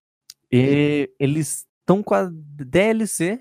E 0.51 1.11
eles 1.19 1.65
estão 1.81 2.03
com 2.03 2.15
a 2.15 2.29
DLC 2.33 3.41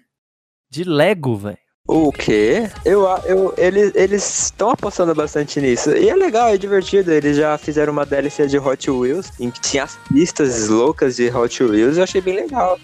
de 0.69 0.83
Lego, 0.83 1.35
velho. 1.35 1.57
O 1.87 2.11
quê? 2.11 2.69
Eu, 2.85 3.05
eu, 3.25 3.53
eles 3.57 4.43
estão 4.43 4.69
apostando 4.69 5.13
bastante 5.13 5.59
nisso. 5.59 5.91
E 5.91 6.09
é 6.09 6.15
legal, 6.15 6.49
é 6.49 6.57
divertido. 6.57 7.11
Eles 7.11 7.37
já 7.37 7.57
fizeram 7.57 7.91
uma 7.91 8.05
DLC 8.05 8.47
de 8.47 8.57
Hot 8.57 8.89
Wheels, 8.89 9.31
em 9.39 9.51
que 9.51 9.59
tinha 9.59 9.83
as 9.83 9.97
pistas 10.07 10.69
loucas 10.69 11.15
de 11.15 11.29
Hot 11.29 11.63
Wheels. 11.63 11.97
Eu 11.97 12.03
achei 12.03 12.21
bem 12.21 12.35
legal. 12.35 12.79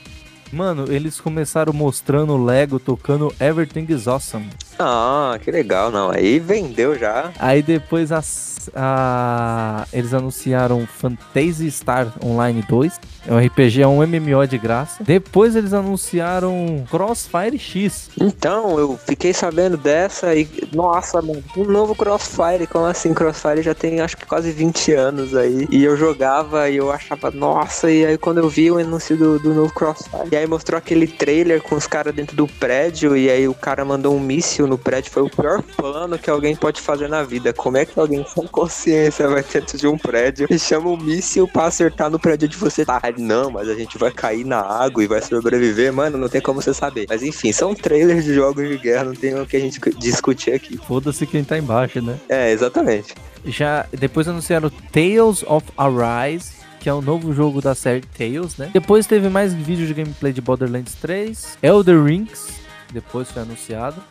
Mano, 0.51 0.85
eles 0.91 1.19
começaram 1.19 1.73
mostrando 1.73 2.33
o 2.33 2.43
Lego 2.43 2.79
tocando 2.79 3.33
Everything 3.39 3.85
is 3.89 4.07
Awesome. 4.07 4.49
Ah, 4.79 5.37
que 5.43 5.49
legal, 5.51 5.91
não. 5.91 6.11
Aí 6.11 6.39
vendeu 6.39 6.97
já. 6.97 7.31
Aí 7.39 7.61
depois 7.61 8.11
as, 8.11 8.69
a, 8.75 9.85
eles 9.91 10.13
anunciaram 10.13 10.85
Fantasy 10.85 11.69
Star 11.71 12.13
Online 12.23 12.63
2. 12.67 12.99
É 13.27 13.33
um 13.33 13.45
RPG, 13.45 13.81
é 13.81 13.87
um 13.87 14.05
MMO 14.05 14.47
de 14.47 14.57
graça. 14.57 15.03
Depois 15.03 15.55
eles 15.55 15.73
anunciaram 15.73 16.85
Crossfire 16.89 17.57
X. 17.57 18.09
Então, 18.19 18.79
eu 18.79 18.97
fiquei 18.97 19.33
sabendo 19.33 19.75
dessa 19.75 20.33
e. 20.35 20.47
Nossa, 20.73 21.21
mano, 21.21 21.43
um 21.57 21.65
novo 21.65 21.95
Crossfire. 21.95 22.67
Como 22.67 22.85
assim? 22.85 23.13
Crossfire 23.13 23.61
já 23.61 23.73
tem 23.73 23.99
acho 23.99 24.15
que 24.15 24.25
quase 24.25 24.51
20 24.51 24.93
anos 24.93 25.35
aí. 25.35 25.67
E 25.69 25.83
eu 25.83 25.97
jogava 25.97 26.69
e 26.69 26.77
eu 26.77 26.91
achava, 26.91 27.31
nossa, 27.31 27.91
e 27.91 28.05
aí 28.05 28.17
quando 28.17 28.37
eu 28.37 28.47
vi 28.47 28.71
o 28.71 28.77
anúncio 28.77 29.17
do, 29.17 29.39
do 29.39 29.53
novo 29.53 29.73
Crossfire. 29.73 30.29
E 30.37 30.41
aí 30.41 30.45
mostrou 30.45 30.77
aquele 30.77 31.07
trailer 31.07 31.63
com 31.63 31.73
os 31.73 31.87
caras 31.87 32.13
dentro 32.13 32.35
do 32.35 32.47
prédio. 32.47 33.17
E 33.17 33.27
aí 33.27 33.47
o 33.47 33.55
cara 33.55 33.83
mandou 33.83 34.15
um 34.15 34.19
míssil 34.19 34.67
no 34.67 34.77
prédio. 34.77 35.11
Foi 35.11 35.23
o 35.23 35.29
pior 35.29 35.63
plano 35.63 36.15
que 36.15 36.29
alguém 36.29 36.55
pode 36.55 36.79
fazer 36.79 37.09
na 37.09 37.23
vida. 37.23 37.51
Como 37.51 37.75
é 37.75 37.87
que 37.87 37.99
alguém 37.99 38.23
sem 38.23 38.45
consciência 38.45 39.27
vai 39.27 39.43
dentro 39.43 39.79
de 39.79 39.87
um 39.87 39.97
prédio 39.97 40.45
e 40.47 40.59
chama 40.59 40.91
um 40.91 40.97
míssil 40.97 41.47
pra 41.47 41.65
acertar 41.65 42.11
no 42.11 42.19
prédio 42.19 42.47
de 42.47 42.55
você? 42.55 42.85
Tá, 42.85 43.01
não, 43.17 43.49
mas 43.49 43.67
a 43.67 43.73
gente 43.73 43.97
vai 43.97 44.11
cair 44.11 44.45
na 44.45 44.59
água 44.59 45.03
e 45.03 45.07
vai 45.07 45.23
sobreviver. 45.23 45.91
Mano, 45.91 46.19
não 46.19 46.29
tem 46.29 46.39
como 46.39 46.61
você 46.61 46.71
saber. 46.71 47.07
Mas 47.09 47.23
enfim, 47.23 47.51
são 47.51 47.73
trailers 47.73 48.23
de 48.23 48.35
jogos 48.35 48.69
de 48.69 48.77
guerra, 48.77 49.05
não 49.05 49.15
tem 49.15 49.33
o 49.33 49.43
que 49.43 49.57
a 49.57 49.59
gente 49.59 49.79
discutir 49.97 50.53
aqui. 50.53 50.77
Foda-se 50.77 51.25
quem 51.25 51.43
tá 51.43 51.57
embaixo, 51.57 51.99
né? 51.99 52.15
É, 52.29 52.51
exatamente. 52.51 53.15
Já 53.43 53.87
depois 53.91 54.27
anunciaram 54.27 54.69
Tales 54.91 55.43
of 55.47 55.65
Arise, 55.75 56.56
que 56.87 56.89
é 56.89 56.93
o 56.93 57.01
novo 57.01 57.33
jogo 57.33 57.59
da 57.59 57.75
série 57.75 57.99
Tales, 57.99 58.55
né? 58.55 58.69
Depois 58.71 59.05
teve 59.05 59.27
mais 59.27 59.53
vídeo 59.53 59.85
de 59.85 59.93
gameplay 59.93 60.31
de 60.31 60.39
Borderlands 60.39 60.93
3, 60.93 61.57
Elder 61.61 62.01
Rings, 62.01 62.61
depois 62.93 63.29
foi 63.29 63.41
anunciado. 63.41 64.01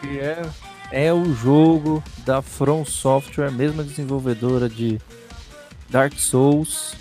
Que 0.00 0.20
é, 0.20 0.40
é 0.92 1.12
o 1.12 1.34
jogo 1.34 2.00
da 2.24 2.40
From 2.40 2.84
Software, 2.84 3.50
mesma 3.50 3.82
desenvolvedora 3.82 4.68
de 4.68 5.00
Dark 5.90 6.12
Souls, 6.16 6.94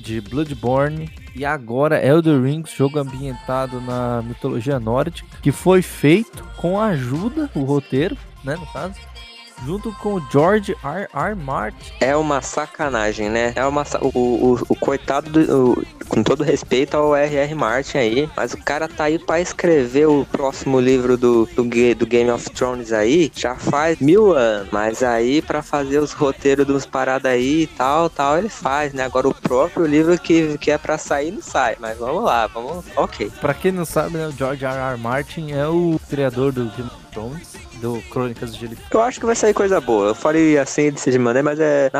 de 0.00 0.20
Bloodborne 0.20 1.08
e 1.32 1.44
agora 1.44 2.04
Elder 2.04 2.42
Rings, 2.42 2.72
jogo 2.72 2.98
ambientado 2.98 3.80
na 3.80 4.22
mitologia 4.22 4.80
nórdica, 4.80 5.38
que 5.40 5.52
foi 5.52 5.82
feito 5.82 6.42
com 6.56 6.80
a 6.80 6.86
ajuda, 6.86 7.48
o 7.54 7.62
roteiro, 7.62 8.18
né, 8.42 8.56
no 8.56 8.66
caso, 8.72 8.94
junto 9.64 9.92
com 9.92 10.14
o 10.14 10.30
George 10.30 10.76
R. 10.82 11.08
R. 11.12 11.34
Martin. 11.34 11.92
É 12.00 12.16
uma 12.16 12.40
sacanagem, 12.40 13.28
né? 13.28 13.52
É 13.56 13.64
uma 13.64 13.84
o, 14.00 14.08
o, 14.18 14.66
o 14.68 14.76
coitado 14.76 15.30
do, 15.30 15.70
o, 15.70 15.86
com 16.08 16.22
todo 16.22 16.42
respeito 16.42 16.96
ao 16.96 17.14
R. 17.14 17.36
R. 17.36 17.54
Martin 17.54 17.98
aí, 17.98 18.30
mas 18.36 18.52
o 18.52 18.58
cara 18.58 18.88
tá 18.88 19.04
aí 19.04 19.18
para 19.18 19.40
escrever 19.40 20.06
o 20.06 20.26
próximo 20.30 20.80
livro 20.80 21.16
do, 21.16 21.46
do, 21.54 21.64
do, 21.94 22.06
Game 22.06 22.30
of 22.30 22.50
Thrones 22.50 22.92
aí 22.92 23.30
já 23.34 23.54
faz 23.54 23.98
mil 24.00 24.32
anos, 24.32 24.68
mas 24.72 25.02
aí 25.02 25.40
para 25.40 25.62
fazer 25.62 25.98
os 25.98 26.12
roteiros 26.12 26.66
dos 26.66 26.84
paradas 26.84 27.30
aí 27.30 27.62
e 27.62 27.66
tal, 27.66 28.10
tal 28.10 28.38
ele 28.38 28.48
faz, 28.48 28.92
né? 28.92 29.04
Agora 29.04 29.28
o 29.28 29.34
próprio 29.34 29.86
livro 29.86 30.18
que, 30.18 30.58
que 30.58 30.70
é 30.70 30.78
para 30.78 30.98
sair 30.98 31.30
não 31.30 31.42
sai, 31.42 31.76
mas 31.78 31.98
vamos 31.98 32.24
lá, 32.24 32.46
vamos, 32.46 32.84
ok. 32.96 33.30
Para 33.40 33.54
quem 33.54 33.72
não 33.72 33.84
sabe, 33.84 34.16
né, 34.16 34.26
o 34.26 34.32
George 34.32 34.64
R. 34.64 34.76
R. 34.76 34.98
Martin 34.98 35.52
é 35.52 35.66
o 35.66 36.00
criador 36.08 36.52
do 36.52 36.64
Game 36.70 36.88
of 36.88 37.06
Thrones 37.12 37.59
do 37.80 38.02
Crônicas 38.10 38.54
de 38.54 38.60
Gelo 38.60 38.76
Eu 38.90 39.00
acho 39.00 39.18
que 39.18 39.26
vai 39.26 39.34
sair 39.34 39.54
coisa 39.54 39.80
boa. 39.80 40.08
Eu 40.08 40.14
falei 40.14 40.58
assim 40.58 40.92
de 40.92 41.18
maneira, 41.18 41.42
mas 41.42 41.58
é. 41.58 41.90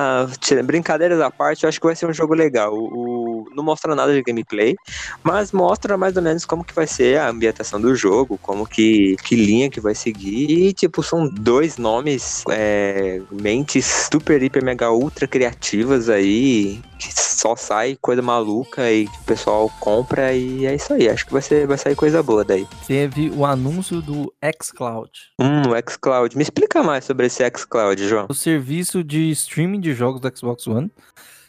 Brincadeiras 0.64 1.20
à 1.20 1.30
parte, 1.30 1.64
eu 1.64 1.68
acho 1.68 1.80
que 1.80 1.86
vai 1.86 1.96
ser 1.96 2.06
um 2.06 2.12
jogo 2.12 2.34
legal. 2.34 2.72
O, 2.74 3.29
não 3.55 3.64
mostra 3.64 3.94
nada 3.94 4.12
de 4.12 4.22
gameplay, 4.22 4.74
mas 5.22 5.53
mostra 5.53 5.96
mais 5.96 6.16
ou 6.16 6.22
menos 6.22 6.44
como 6.44 6.64
que 6.64 6.74
vai 6.74 6.87
ser 6.87 7.18
a 7.18 7.29
ambientação 7.29 7.81
do 7.81 7.94
jogo, 7.94 8.38
como 8.38 8.66
que, 8.66 9.16
que 9.24 9.37
linha 9.37 9.70
que 9.70 9.81
vai 9.81 9.94
seguir. 9.94 10.50
E, 10.50 10.72
tipo, 10.72 11.03
são 11.03 11.29
dois 11.29 11.76
nomes, 11.76 12.44
é, 12.50 13.20
mentes 13.31 14.09
super, 14.11 14.42
hiper, 14.42 14.64
mega, 14.64 14.90
ultra 14.90 15.26
criativas 15.26 16.09
aí, 16.09 16.81
que 16.98 17.12
só 17.12 17.57
sai 17.57 17.96
coisa 18.00 18.20
maluca 18.20 18.90
e 18.90 19.07
que 19.07 19.18
o 19.18 19.24
pessoal 19.24 19.70
compra 19.81 20.35
e 20.35 20.66
é 20.66 20.74
isso 20.74 20.92
aí. 20.92 21.09
Acho 21.09 21.26
que 21.26 21.33
vai, 21.33 21.42
ser, 21.42 21.66
vai 21.66 21.79
sair 21.79 21.94
coisa 21.94 22.22
boa 22.22 22.44
daí. 22.44 22.66
Teve 22.87 23.31
o 23.31 23.46
anúncio 23.46 24.03
do 24.03 24.33
xCloud. 24.62 25.11
Hum, 25.40 25.62
o 25.62 25.90
xCloud. 25.90 26.37
Me 26.37 26.42
explica 26.42 26.83
mais 26.83 27.05
sobre 27.05 27.26
esse 27.26 27.42
xCloud, 27.57 28.07
João. 28.07 28.26
O 28.29 28.35
serviço 28.35 29.03
de 29.03 29.31
streaming 29.31 29.81
de 29.81 29.94
jogos 29.94 30.20
do 30.20 30.37
Xbox 30.37 30.66
One 30.66 30.90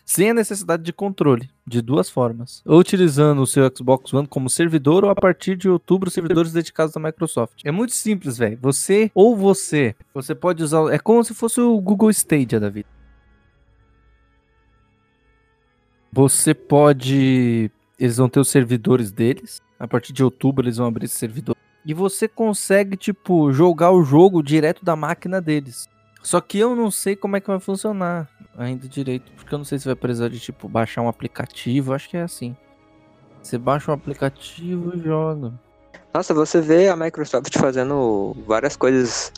sem 0.06 0.30
a 0.30 0.34
necessidade 0.34 0.84
de 0.84 0.92
controle, 0.92 1.50
de 1.66 1.82
duas 1.82 2.10
formas. 2.10 2.62
Ou 2.66 2.80
utilizando 2.80 3.42
o 3.42 3.48
seu 3.48 3.70
Xbox 3.76 4.14
One 4.14 4.28
como 4.28 4.50
servidor, 4.50 5.04
ou 5.04 5.10
a 5.10 5.16
partir 5.16 5.56
de 5.56 5.70
outubro, 5.70 6.10
servidores 6.10 6.52
dedicados 6.52 6.94
da 6.94 7.00
Microsoft. 7.00 7.62
É 7.64 7.72
muito 7.72 7.94
simples, 7.94 8.38
velho. 8.38 8.58
Você 8.62 9.12
ou 9.14 9.36
você, 9.36 9.96
você 10.14 10.36
pode 10.36 10.64
usar. 10.64 10.94
É 10.94 11.00
como 11.00 11.24
se 11.24 11.34
fosse 11.34 11.62
o 11.62 11.80
Google 11.80 12.10
Stadia 12.10 12.60
da 12.60 12.70
vida. 12.70 12.90
Você 16.12 16.54
pode. 16.54 17.72
Eles 17.98 18.18
vão 18.18 18.28
ter 18.28 18.40
os 18.40 18.50
servidores 18.50 19.12
deles. 19.12 19.62
A 19.80 19.88
partir 19.88 20.14
de 20.14 20.24
outubro, 20.24 20.66
eles 20.66 20.78
vão 20.78 20.88
abrir 20.88 21.06
esse 21.06 21.16
servidor. 21.16 21.56
E 21.86 21.94
você 21.94 22.28
consegue, 22.28 22.96
tipo, 22.96 23.52
jogar 23.52 23.92
o 23.92 24.04
jogo 24.04 24.44
direto 24.44 24.86
da 24.86 24.96
máquina 24.96 25.42
deles. 25.42 25.88
Só 26.22 26.40
que 26.40 26.60
eu 26.60 26.76
não 26.76 26.92
sei 26.92 27.16
como 27.16 27.36
é 27.36 27.40
que 27.40 27.48
vai 27.48 27.60
funcionar 27.60 28.28
ainda 28.58 28.88
direito. 28.88 29.32
Porque 29.34 29.54
eu 29.54 29.58
não 29.58 29.66
sei 29.66 29.80
se 29.80 29.86
vai 29.86 29.96
precisar 29.96 30.30
de, 30.30 30.40
tipo, 30.40 30.68
baixar 30.68 31.02
um 31.02 31.08
aplicativo. 31.08 31.94
Acho 31.94 32.10
que 32.10 32.18
é 32.18 32.22
assim. 32.22 32.56
Você 33.42 33.58
baixa 33.58 33.92
um 33.92 33.94
aplicativo 33.96 34.96
e 34.96 35.00
joga. 35.00 35.52
Nossa, 36.14 36.34
você 36.34 36.62
vê 36.62 36.90
a 36.90 36.96
Microsoft 36.96 37.58
fazendo 37.58 38.36
várias 38.46 38.76
coisas 38.76 39.32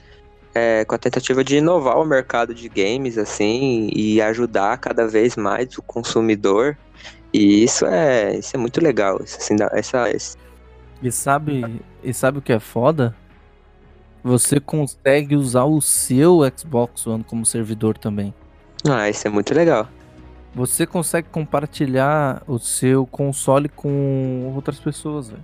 é, 0.54 0.84
com 0.84 0.96
a 0.96 0.98
tentativa 0.98 1.44
de 1.44 1.58
inovar 1.58 1.98
o 1.98 2.06
mercado 2.06 2.54
de 2.54 2.68
games, 2.68 3.18
assim, 3.18 3.90
e 3.94 4.22
ajudar 4.22 4.78
cada 4.78 5.08
vez 5.08 5.36
mais 5.36 5.78
o 5.78 5.82
consumidor. 5.82 6.78
E 7.32 7.64
isso 7.64 7.86
é, 7.86 8.38
isso 8.38 8.56
é 8.56 8.60
muito 8.60 8.82
legal. 8.82 9.22
Isso, 9.24 9.38
assim, 9.38 9.56
essa, 9.72 10.10
esse... 10.10 10.38
E 11.02 11.12
sabe, 11.12 11.82
e 12.04 12.14
sabe 12.14 12.40
o 12.40 12.42
que 12.42 12.54
é 12.54 12.60
foda? 12.60 13.16
Você 14.24 14.60
consegue 14.60 15.36
usar 15.36 15.66
o 15.66 15.82
seu 15.82 16.40
Xbox 16.58 17.06
One 17.06 17.26
como 17.26 17.46
servidor 17.46 17.98
também. 17.98 18.34
Ah, 18.90 19.10
isso 19.10 19.28
é 19.28 19.30
muito 19.30 19.54
legal. 19.54 19.88
Você 20.56 20.86
consegue 20.86 21.28
compartilhar 21.30 22.42
o 22.48 22.58
seu 22.58 23.06
console 23.06 23.68
com 23.68 24.54
outras 24.56 24.80
pessoas, 24.80 25.30
velho. 25.30 25.44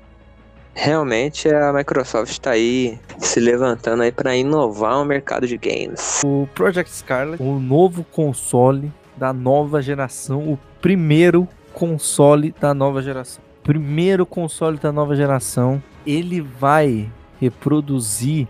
Realmente 0.73 1.49
a 1.49 1.73
Microsoft 1.73 2.37
tá 2.37 2.51
aí 2.51 2.97
se 3.17 3.39
levantando 3.41 4.03
aí 4.03 4.13
para 4.13 4.33
inovar 4.35 5.01
o 5.01 5.03
mercado 5.03 5.45
de 5.45 5.57
games. 5.57 6.21
O 6.23 6.47
Project 6.55 6.89
Scarlet, 6.89 7.41
o 7.41 7.59
novo 7.59 8.05
console 8.05 8.93
da 9.17 9.33
nova 9.33 9.81
geração, 9.81 10.39
o 10.47 10.57
primeiro 10.79 11.45
console 11.73 12.55
da 12.61 12.73
nova 12.73 13.01
geração. 13.01 13.43
Primeiro 13.61 14.25
console 14.25 14.77
da 14.77 14.91
nova 14.91 15.15
geração, 15.15 15.83
ele 16.05 16.39
vai 16.39 17.11
reproduzir 17.41 18.47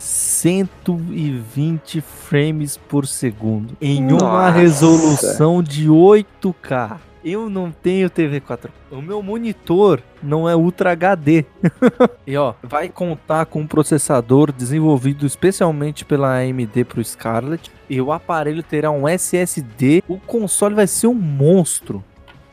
120 0.00 2.00
frames 2.00 2.76
por 2.76 3.06
segundo 3.06 3.76
em 3.80 4.10
uma 4.10 4.18
Nossa. 4.18 4.50
resolução 4.50 5.62
de 5.62 5.88
8K. 5.88 6.98
Eu 7.22 7.50
não 7.50 7.70
tenho 7.70 8.08
TV 8.08 8.40
4. 8.40 8.72
O 8.90 9.02
meu 9.02 9.22
monitor 9.22 10.00
não 10.22 10.48
é 10.48 10.56
Ultra 10.56 10.92
HD. 10.92 11.44
e 12.26 12.34
ó, 12.34 12.54
vai 12.62 12.88
contar 12.88 13.44
com 13.44 13.60
um 13.60 13.66
processador 13.66 14.50
desenvolvido 14.50 15.26
especialmente 15.26 16.02
pela 16.02 16.38
AMD 16.38 16.82
pro 16.84 17.04
Scarlett. 17.04 17.70
E 17.90 18.00
o 18.00 18.10
aparelho 18.10 18.62
terá 18.62 18.90
um 18.90 19.06
SSD. 19.06 20.02
O 20.08 20.18
console 20.18 20.74
vai 20.74 20.86
ser 20.86 21.08
um 21.08 21.14
monstro. 21.14 22.02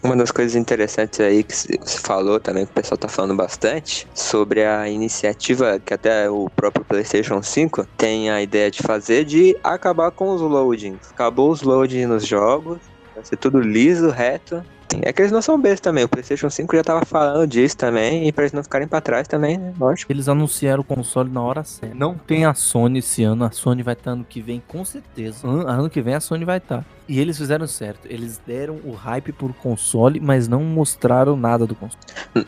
Uma 0.03 0.15
das 0.15 0.31
coisas 0.31 0.55
interessantes 0.55 1.19
aí 1.19 1.43
que 1.43 1.55
você 1.55 1.97
falou 1.99 2.39
também, 2.39 2.65
que 2.65 2.71
o 2.71 2.75
pessoal 2.75 2.97
tá 2.97 3.07
falando 3.07 3.35
bastante, 3.35 4.07
sobre 4.13 4.63
a 4.63 4.87
iniciativa 4.87 5.79
que 5.79 5.93
até 5.93 6.29
o 6.29 6.47
próprio 6.55 6.85
PlayStation 6.85 7.41
5 7.41 7.85
tem 7.97 8.29
a 8.29 8.41
ideia 8.41 8.69
de 8.69 8.81
fazer 8.83 9.25
de 9.25 9.57
acabar 9.63 10.11
com 10.11 10.33
os 10.33 10.41
loadings. 10.41 11.09
Acabou 11.11 11.51
os 11.51 11.61
loadings 11.61 12.07
nos 12.07 12.25
jogos, 12.25 12.79
vai 13.13 13.25
ser 13.25 13.37
tudo 13.37 13.59
liso, 13.59 14.09
reto. 14.09 14.63
É 15.01 15.11
que 15.11 15.21
eles 15.21 15.31
não 15.31 15.41
são 15.41 15.59
bestas 15.59 15.81
também, 15.81 16.03
o 16.05 16.09
PlayStation 16.09 16.49
5 16.49 16.75
já 16.75 16.83
tava 16.83 17.05
falando 17.05 17.45
disso 17.45 17.75
também, 17.77 18.27
e 18.27 18.31
pra 18.31 18.43
eles 18.43 18.53
não 18.53 18.63
ficarem 18.63 18.87
pra 18.87 19.01
trás 19.01 19.27
também, 19.27 19.57
né? 19.57 19.73
Lógico. 19.79 20.11
Eles 20.11 20.27
anunciaram 20.29 20.81
o 20.81 20.83
console 20.83 21.29
na 21.29 21.41
hora 21.41 21.63
certa. 21.63 21.93
Não 21.95 22.15
tem 22.15 22.45
a 22.45 22.53
Sony 22.53 22.99
esse 22.99 23.23
ano, 23.23 23.43
a 23.43 23.51
Sony 23.51 23.83
vai 23.83 23.93
estar 23.93 24.11
ano 24.11 24.25
que 24.27 24.41
vem, 24.41 24.63
com 24.67 24.83
certeza. 24.85 25.45
An- 25.47 25.67
Ano 25.69 25.89
que 25.89 26.01
vem 26.01 26.13
a 26.15 26.19
Sony 26.19 26.45
vai 26.45 26.57
estar. 26.57 26.85
E 27.07 27.19
eles 27.19 27.37
fizeram 27.37 27.67
certo. 27.67 28.07
Eles 28.09 28.39
deram 28.45 28.79
o 28.83 28.91
hype 28.93 29.31
por 29.31 29.53
console, 29.53 30.19
mas 30.19 30.47
não 30.47 30.61
mostraram 30.63 31.35
nada 31.37 31.65
do 31.65 31.75
console. 31.75 32.01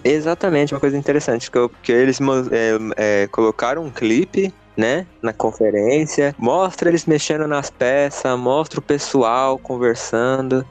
Exatamente, 0.03 0.73
uma 0.73 0.79
coisa 0.79 0.97
interessante, 0.97 1.49
que, 1.51 1.57
eu- 1.57 1.69
que 1.83 1.91
eles 1.91 2.19
é, 2.51 3.23
é, 3.23 3.27
colocaram 3.27 3.83
um 3.83 3.89
clipe, 3.91 4.53
né, 4.77 5.05
na 5.21 5.33
conferência, 5.33 6.33
mostra 6.37 6.87
eles 6.89 7.05
mexendo 7.05 7.45
nas 7.47 7.69
peças, 7.69 8.39
mostra 8.39 8.79
o 8.79 8.83
pessoal 8.83 9.57
conversando, 9.57 10.65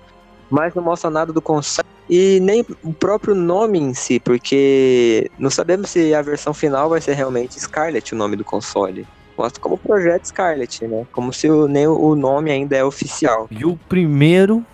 mas 0.51 0.75
não 0.75 0.83
mostra 0.83 1.11
nada 1.11 1.33
do 1.33 1.43
console 1.43 1.87
e 2.09 2.41
nem 2.41 2.65
o 2.83 2.93
próprio 2.93 3.35
nome 3.35 3.79
em 3.79 3.93
si, 3.93 4.19
porque 4.19 5.31
não 5.39 5.51
sabemos 5.51 5.91
se 5.91 6.15
a 6.15 6.23
versão 6.23 6.55
final 6.55 6.89
vai 6.89 7.01
ser 7.01 7.13
realmente 7.13 7.61
Scarlet, 7.61 8.15
o 8.15 8.17
nome 8.17 8.35
do 8.35 8.45
console. 8.45 9.07
Mostra 9.37 9.61
como 9.61 9.79
Projeto 9.79 10.27
Scarlet, 10.27 10.87
né? 10.87 11.07
Como 11.13 11.33
se 11.33 11.49
o, 11.49 11.69
nem 11.69 11.87
o 11.87 12.15
nome 12.17 12.51
ainda 12.51 12.77
é 12.77 12.83
oficial. 12.83 13.47
E 13.51 13.65
o 13.65 13.79
primeiro, 13.89 14.65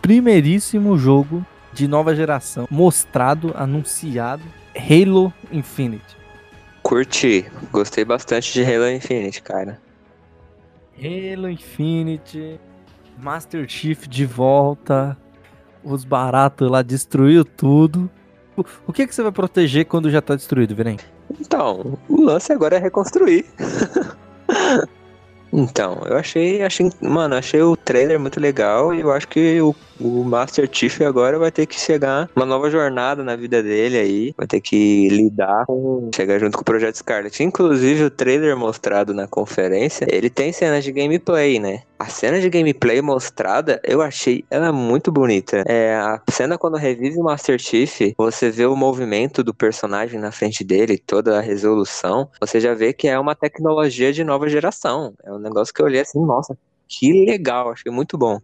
primeiríssimo 0.00 0.96
jogo 0.96 1.44
de 1.72 1.86
nova 1.86 2.14
geração 2.14 2.66
mostrado, 2.70 3.52
anunciado, 3.56 4.44
Halo 4.74 5.32
Infinite. 5.52 6.16
Curti, 6.82 7.44
gostei 7.72 8.04
bastante 8.04 8.52
de 8.52 8.64
Halo 8.64 8.88
Infinite, 8.88 9.42
cara. 9.42 9.78
Halo 10.96 11.50
Infinite, 11.50 12.60
Master 13.18 13.68
Chief 13.68 14.06
de 14.06 14.26
volta, 14.26 15.16
os 15.82 16.04
baratos 16.04 16.70
lá 16.70 16.82
destruiu 16.82 17.44
tudo. 17.44 18.10
O, 18.86 18.92
que 18.92 19.06
que 19.06 19.14
você 19.14 19.22
vai 19.22 19.32
proteger 19.32 19.84
quando 19.84 20.10
já 20.10 20.22
tá 20.22 20.34
destruído, 20.34 20.74
Virem? 20.74 20.96
Então, 21.38 21.98
o 22.08 22.22
lance 22.22 22.52
agora 22.52 22.76
é 22.76 22.78
reconstruir. 22.78 23.44
então, 25.52 26.00
eu 26.06 26.16
achei, 26.16 26.62
achei, 26.62 26.90
mano, 27.00 27.34
achei 27.34 27.60
o 27.60 27.76
trailer 27.76 28.18
muito 28.18 28.40
legal 28.40 28.94
e 28.94 29.00
eu 29.00 29.12
acho 29.12 29.28
que 29.28 29.60
o, 29.60 29.74
o 30.00 30.24
Master 30.24 30.68
Chief 30.70 31.00
agora 31.02 31.38
vai 31.38 31.50
ter 31.50 31.66
que 31.66 31.78
chegar 31.78 32.28
uma 32.34 32.46
nova 32.46 32.70
jornada 32.70 33.22
na 33.22 33.36
vida 33.36 33.62
dele 33.62 33.96
aí, 33.96 34.34
vai 34.36 34.46
ter 34.46 34.60
que 34.60 35.08
lidar 35.08 35.66
com, 35.66 36.10
chegar 36.14 36.38
junto 36.38 36.56
com 36.56 36.62
o 36.62 36.64
Projeto 36.64 36.96
Scarlet. 36.96 37.42
Inclusive, 37.42 38.04
o 38.04 38.10
trailer 38.10 38.56
mostrado 38.56 39.14
na 39.14 39.26
conferência, 39.26 40.06
ele 40.10 40.30
tem 40.30 40.52
cenas 40.52 40.84
de 40.84 40.92
gameplay, 40.92 41.58
né? 41.58 41.82
A 41.98 42.06
cena 42.06 42.40
de 42.40 42.50
gameplay 42.50 43.00
mostrada, 43.00 43.80
eu 43.82 44.02
achei 44.02 44.44
ela 44.50 44.70
muito 44.70 45.10
bonita. 45.10 45.64
É, 45.66 45.94
a 45.94 46.20
cena 46.30 46.58
quando 46.58 46.76
revive 46.76 47.18
o 47.18 47.24
Master 47.24 47.58
Chief, 47.58 48.14
você 48.18 48.50
vê 48.50 48.66
o 48.66 48.76
movimento 48.76 49.42
do 49.42 49.54
personagem 49.54 50.20
na 50.20 50.30
frente 50.30 50.62
dele, 50.62 50.98
toda 50.98 51.38
a 51.38 51.40
resolução, 51.40 52.28
você 52.38 52.60
já 52.60 52.74
vê 52.74 52.92
que 52.92 53.08
é 53.08 53.18
uma 53.18 53.34
tecnologia 53.34 54.12
de 54.12 54.22
nova 54.22 54.48
geração. 54.48 55.14
É 55.24 55.32
um 55.32 55.38
negócio 55.38 55.72
que 55.72 55.80
eu 55.80 55.86
olhei 55.86 56.02
assim, 56.02 56.20
nossa, 56.20 56.56
que 56.86 57.24
legal, 57.24 57.70
achei 57.70 57.90
muito 57.90 58.18
bom. 58.18 58.40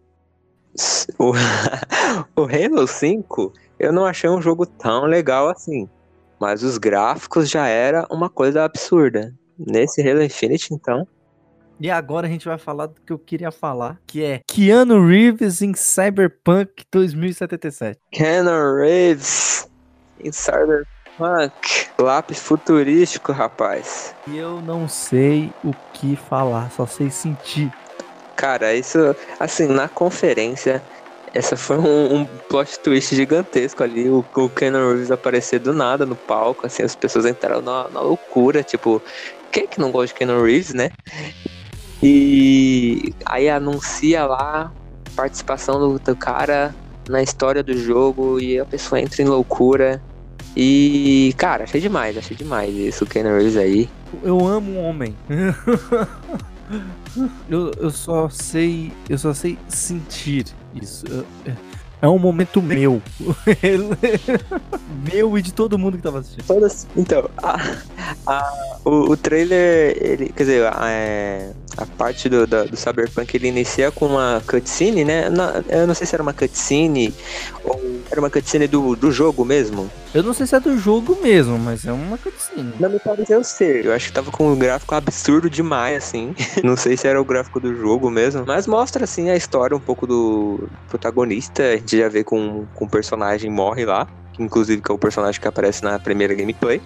O, 1.18 1.32
o 2.36 2.42
Halo 2.44 2.86
5, 2.86 3.52
eu 3.78 3.92
não 3.92 4.04
achei 4.04 4.28
um 4.28 4.40
jogo 4.40 4.64
tão 4.64 5.04
legal 5.04 5.48
assim, 5.48 5.88
mas 6.40 6.62
os 6.62 6.78
gráficos 6.78 7.48
já 7.50 7.66
era 7.66 8.06
uma 8.10 8.30
coisa 8.30 8.64
absurda. 8.64 9.34
Nesse 9.58 10.00
Halo 10.00 10.22
Infinite, 10.22 10.72
então, 10.72 11.06
E 11.78 11.90
agora 11.90 12.26
a 12.26 12.30
gente 12.30 12.46
vai 12.46 12.58
falar 12.58 12.86
do 12.86 13.00
que 13.00 13.12
eu 13.12 13.18
queria 13.18 13.50
falar, 13.50 14.00
que 14.06 14.24
é 14.24 14.40
Keanu 14.46 15.06
Reeves 15.06 15.62
em 15.62 15.74
Cyberpunk 15.74 16.84
2077. 16.90 18.00
Keanu 18.10 18.76
Reeves 18.76 19.68
em 20.18 20.32
Cyberpunk. 20.32 20.92
Lápis 21.98 22.40
futurístico, 22.40 23.32
rapaz. 23.32 24.14
E 24.26 24.36
eu 24.36 24.60
não 24.62 24.88
sei 24.88 25.52
o 25.62 25.72
que 25.92 26.16
falar, 26.16 26.70
só 26.70 26.86
sei 26.86 27.10
sentir. 27.10 27.72
Cara, 28.36 28.74
isso, 28.74 28.98
assim, 29.38 29.66
na 29.66 29.88
conferência, 29.88 30.82
essa 31.34 31.56
foi 31.56 31.78
um, 31.78 32.16
um 32.16 32.26
plot 32.48 32.78
twist 32.80 33.14
gigantesco 33.14 33.82
ali. 33.82 34.08
O, 34.08 34.24
o 34.34 34.50
Reeves 34.54 35.10
aparecer 35.10 35.58
do 35.58 35.72
nada 35.72 36.04
no 36.04 36.16
palco, 36.16 36.66
assim, 36.66 36.82
as 36.82 36.94
pessoas 36.94 37.24
entraram 37.24 37.62
na, 37.62 37.88
na 37.88 38.00
loucura. 38.00 38.62
Tipo, 38.62 39.02
quem 39.50 39.66
que 39.66 39.80
não 39.80 39.90
gosta 39.90 40.08
de 40.08 40.14
Keanu 40.14 40.42
Reeves, 40.42 40.74
né? 40.74 40.90
E 42.02 43.14
aí 43.24 43.48
anuncia 43.48 44.26
lá 44.26 44.72
a 45.06 45.10
participação 45.16 45.78
do, 45.78 45.98
do 45.98 46.16
cara 46.16 46.74
na 47.08 47.22
história 47.22 47.62
do 47.62 47.76
jogo 47.76 48.40
e 48.40 48.58
a 48.58 48.64
pessoa 48.64 49.00
entra 49.00 49.22
em 49.22 49.26
loucura. 49.26 50.02
E, 50.54 51.32
cara, 51.38 51.64
achei 51.64 51.80
demais, 51.80 52.18
achei 52.18 52.36
demais 52.36 52.74
isso, 52.74 53.04
o 53.04 53.06
Keanu 53.06 53.36
Reeves 53.36 53.56
aí. 53.56 53.88
Eu 54.22 54.46
amo 54.46 54.72
um 54.72 54.84
homem. 54.84 55.16
eu, 57.48 57.70
eu 57.78 57.90
só 57.90 58.28
sei. 58.28 58.92
Eu 59.08 59.18
só 59.18 59.32
sei 59.34 59.58
sentir 59.68 60.46
isso. 60.74 61.04
É- 61.46 61.52
é 62.02 62.08
um 62.08 62.18
momento 62.18 62.60
meu. 62.60 63.00
meu 65.12 65.38
e 65.38 65.42
de 65.42 65.52
todo 65.52 65.78
mundo 65.78 65.96
que 65.96 66.02
tava 66.02 66.18
assistindo. 66.18 66.44
Então, 66.96 67.28
a- 67.38 67.76
a- 68.26 68.76
o, 68.84 69.12
o 69.12 69.16
trailer, 69.16 69.96
ele, 70.00 70.28
quer 70.30 70.42
dizer, 70.42 70.66
a, 70.66 70.90
é, 70.90 71.52
a 71.76 71.86
parte 71.86 72.28
do, 72.28 72.44
da- 72.46 72.64
do 72.64 72.76
Cyberpunk 72.76 73.34
ele 73.36 73.46
inicia 73.48 73.90
com 73.92 74.06
uma 74.06 74.42
cutscene, 74.46 75.04
né? 75.04 75.28
Na- 75.30 75.62
eu 75.68 75.86
não 75.86 75.94
sei 75.94 76.06
se 76.06 76.14
era 76.14 76.22
uma 76.22 76.32
cutscene 76.32 77.14
ou 77.64 77.80
era 78.10 78.20
uma 78.20 78.30
cutscene 78.30 78.66
do, 78.66 78.96
do 78.96 79.12
jogo 79.12 79.44
mesmo. 79.44 79.88
Eu 80.14 80.22
não 80.22 80.34
sei 80.34 80.46
se 80.46 80.54
é 80.54 80.60
do 80.60 80.76
jogo 80.76 81.18
mesmo, 81.22 81.58
mas 81.58 81.86
é 81.86 81.92
uma 81.92 82.18
cutscene. 82.18 82.74
Não 82.78 82.90
me 82.90 82.98
pareceu 82.98 83.42
ser. 83.42 83.86
Eu 83.86 83.94
acho 83.94 84.08
que 84.08 84.12
tava 84.12 84.30
com 84.30 84.52
um 84.52 84.58
gráfico 84.58 84.94
absurdo 84.94 85.48
demais, 85.48 85.96
assim. 85.96 86.34
Não 86.62 86.76
sei 86.76 86.98
se 86.98 87.08
era 87.08 87.20
o 87.20 87.24
gráfico 87.24 87.58
do 87.58 87.74
jogo 87.74 88.10
mesmo. 88.10 88.44
Mas 88.46 88.66
mostra, 88.66 89.04
assim, 89.04 89.30
a 89.30 89.36
história 89.36 89.74
um 89.74 89.80
pouco 89.80 90.06
do 90.06 90.68
protagonista. 90.88 91.62
A 91.62 91.76
gente 91.76 91.96
já 91.96 92.10
vê 92.10 92.22
com, 92.22 92.66
com 92.74 92.84
o 92.84 92.88
personagem 92.88 93.50
morre 93.50 93.86
lá. 93.86 94.06
Inclusive 94.38 94.80
que 94.80 94.90
é 94.90 94.94
o 94.94 94.98
personagem 94.98 95.40
que 95.40 95.48
aparece 95.48 95.82
na 95.82 95.98
primeira 95.98 96.34
gameplay. 96.34 96.80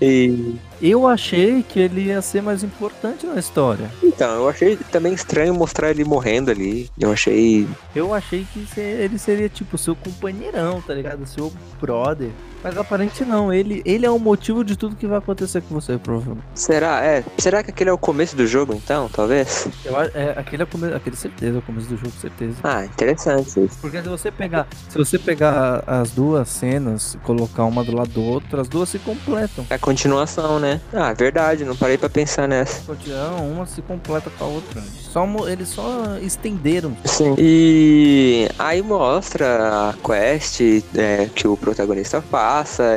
E 0.00 0.56
Eu 0.82 1.06
achei 1.06 1.62
que 1.62 1.78
ele 1.78 2.02
ia 2.06 2.20
ser 2.20 2.42
mais 2.42 2.62
importante 2.62 3.26
na 3.26 3.38
história. 3.38 3.90
Então, 4.02 4.34
eu 4.34 4.48
achei 4.48 4.76
também 4.90 5.14
estranho 5.14 5.54
mostrar 5.54 5.90
ele 5.90 6.04
morrendo 6.04 6.50
ali. 6.50 6.90
Eu 6.98 7.12
achei. 7.12 7.66
Eu 7.94 8.12
achei 8.12 8.46
que 8.52 8.66
ele 8.80 9.18
seria 9.18 9.48
tipo 9.48 9.78
seu 9.78 9.94
companheirão, 9.94 10.80
tá 10.82 10.92
ligado? 10.94 11.26
Seu 11.26 11.52
brother. 11.80 12.30
Mas 12.64 12.78
aparente 12.78 13.26
não, 13.26 13.52
ele, 13.52 13.82
ele 13.84 14.06
é 14.06 14.10
o 14.10 14.18
motivo 14.18 14.64
de 14.64 14.74
tudo 14.74 14.96
que 14.96 15.06
vai 15.06 15.18
acontecer 15.18 15.60
com 15.60 15.74
você, 15.74 15.98
provavelmente. 15.98 16.46
Será? 16.54 17.04
É. 17.04 17.22
Será 17.36 17.62
que 17.62 17.70
aquele 17.70 17.90
é 17.90 17.92
o 17.92 17.98
começo 17.98 18.34
do 18.34 18.46
jogo, 18.46 18.72
então? 18.72 19.06
Talvez? 19.12 19.68
Eu, 19.84 20.00
é, 20.00 20.34
aquele 20.34 20.62
é 20.62 20.64
o 20.64 20.66
começo, 20.66 20.94
aquele 20.94 21.14
certeza, 21.14 21.56
é 21.56 21.58
o 21.58 21.62
começo 21.62 21.88
do 21.88 21.98
jogo, 21.98 22.12
certeza. 22.18 22.56
Ah, 22.64 22.86
interessante 22.86 23.62
isso. 23.62 23.78
Porque 23.82 24.00
se 24.00 24.08
você 24.08 24.30
pegar, 24.30 24.66
se 24.88 24.96
você 24.96 25.18
pegar 25.18 25.84
as 25.86 26.12
duas 26.12 26.48
cenas 26.48 27.12
e 27.12 27.18
colocar 27.18 27.64
uma 27.64 27.84
do 27.84 27.94
lado 27.94 28.08
do 28.08 28.22
outro, 28.22 28.58
as 28.58 28.66
duas 28.66 28.88
se 28.88 28.98
completam. 28.98 29.66
É 29.68 29.74
a 29.74 29.78
continuação, 29.78 30.58
né? 30.58 30.80
Ah, 30.90 31.12
verdade, 31.12 31.66
não 31.66 31.76
parei 31.76 31.98
pra 31.98 32.08
pensar 32.08 32.48
nessa. 32.48 32.82
Não, 33.06 33.52
uma 33.52 33.66
se 33.66 33.82
completa 33.82 34.30
com 34.38 34.42
a 34.42 34.48
outra. 34.48 34.80
Só, 34.80 35.26
eles 35.48 35.68
só 35.68 36.16
estenderam. 36.22 36.96
Sim. 37.04 37.34
E 37.36 38.48
aí 38.58 38.80
mostra 38.80 39.90
a 39.90 39.94
quest 39.94 40.60
é, 40.96 41.28
que 41.34 41.46
o 41.46 41.56
protagonista 41.56 42.22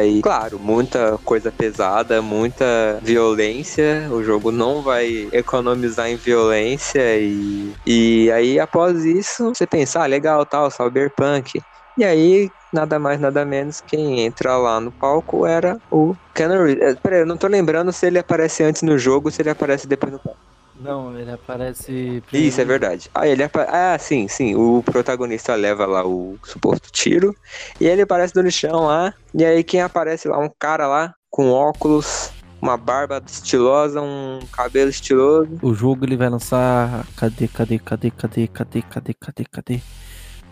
e, 0.06 0.22
claro, 0.22 0.60
muita 0.60 1.18
coisa 1.20 1.52
pesada, 1.52 2.22
muita 2.22 3.00
violência. 3.04 4.08
O 4.12 4.24
jogo 4.24 4.52
não 4.52 4.84
vai 4.84 5.30
economizar 5.34 6.08
em 6.10 6.18
violência 6.18 7.18
e, 7.20 7.74
e 7.86 8.32
aí 8.32 8.60
após 8.60 9.04
isso 9.06 9.54
você 9.54 9.66
pensa, 9.66 10.02
ah, 10.04 10.06
legal, 10.06 10.46
tal, 10.46 10.70
cyberpunk. 10.70 11.60
E 11.98 12.04
aí, 12.04 12.50
nada 12.72 13.00
mais, 13.00 13.20
nada 13.20 13.44
menos, 13.46 13.82
quem 13.82 14.22
entra 14.22 14.56
lá 14.58 14.80
no 14.80 14.92
palco 14.94 15.46
era 15.46 15.78
o 15.90 16.14
Reeves. 16.38 16.78
É, 16.82 16.96
Peraí, 17.02 17.22
eu 17.22 17.26
não 17.26 17.38
tô 17.38 17.48
lembrando 17.48 17.92
se 17.92 18.06
ele 18.06 18.20
aparece 18.20 18.64
antes 18.64 18.84
no 18.84 18.98
jogo 18.98 19.28
ou 19.28 19.32
se 19.32 19.42
ele 19.42 19.50
aparece 19.50 19.88
depois 19.88 20.12
no 20.14 20.20
palco. 20.20 20.47
Não, 20.80 21.18
ele 21.18 21.32
aparece. 21.32 22.22
Isso, 22.32 22.62
é 22.62 22.66
verdade. 22.66 23.10
Ah, 23.14 23.28
ele 23.28 23.44
apa- 23.44 23.68
Ah, 23.70 23.98
sim, 23.98 24.28
sim. 24.28 24.56
O 24.56 24.84
protagonista 24.84 25.56
leva 25.56 25.86
lá 25.86 26.06
o 26.06 26.38
suposto 26.44 26.92
tiro. 26.92 27.36
E 27.82 27.86
ele 27.88 28.04
aparece 28.04 28.36
no 28.42 28.52
chão 28.52 28.86
lá. 28.86 29.14
E 29.34 29.44
aí 29.44 29.64
quem 29.64 29.82
aparece 29.82 30.28
lá? 30.28 30.38
Um 30.40 30.50
cara 30.60 30.88
lá 30.88 31.16
com 31.32 31.50
óculos, 31.52 32.32
uma 32.62 32.78
barba 32.78 33.22
estilosa, 33.26 34.02
um 34.02 34.40
cabelo 34.52 34.90
estiloso. 34.90 35.50
O 35.62 35.74
jogo 35.74 36.06
ele 36.06 36.16
vai 36.16 36.30
lançar. 36.30 37.06
Cadê, 37.16 37.48
cadê, 37.48 37.80
cadê, 37.80 38.12
cadê, 38.12 38.48
cadê, 38.48 38.82
cadê, 38.84 39.14
cadê, 39.14 39.46
cadê? 39.52 39.82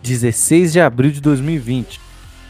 16 0.02 0.72
de 0.72 0.80
abril 0.80 1.10
de 1.10 1.20
2020. 1.20 2.00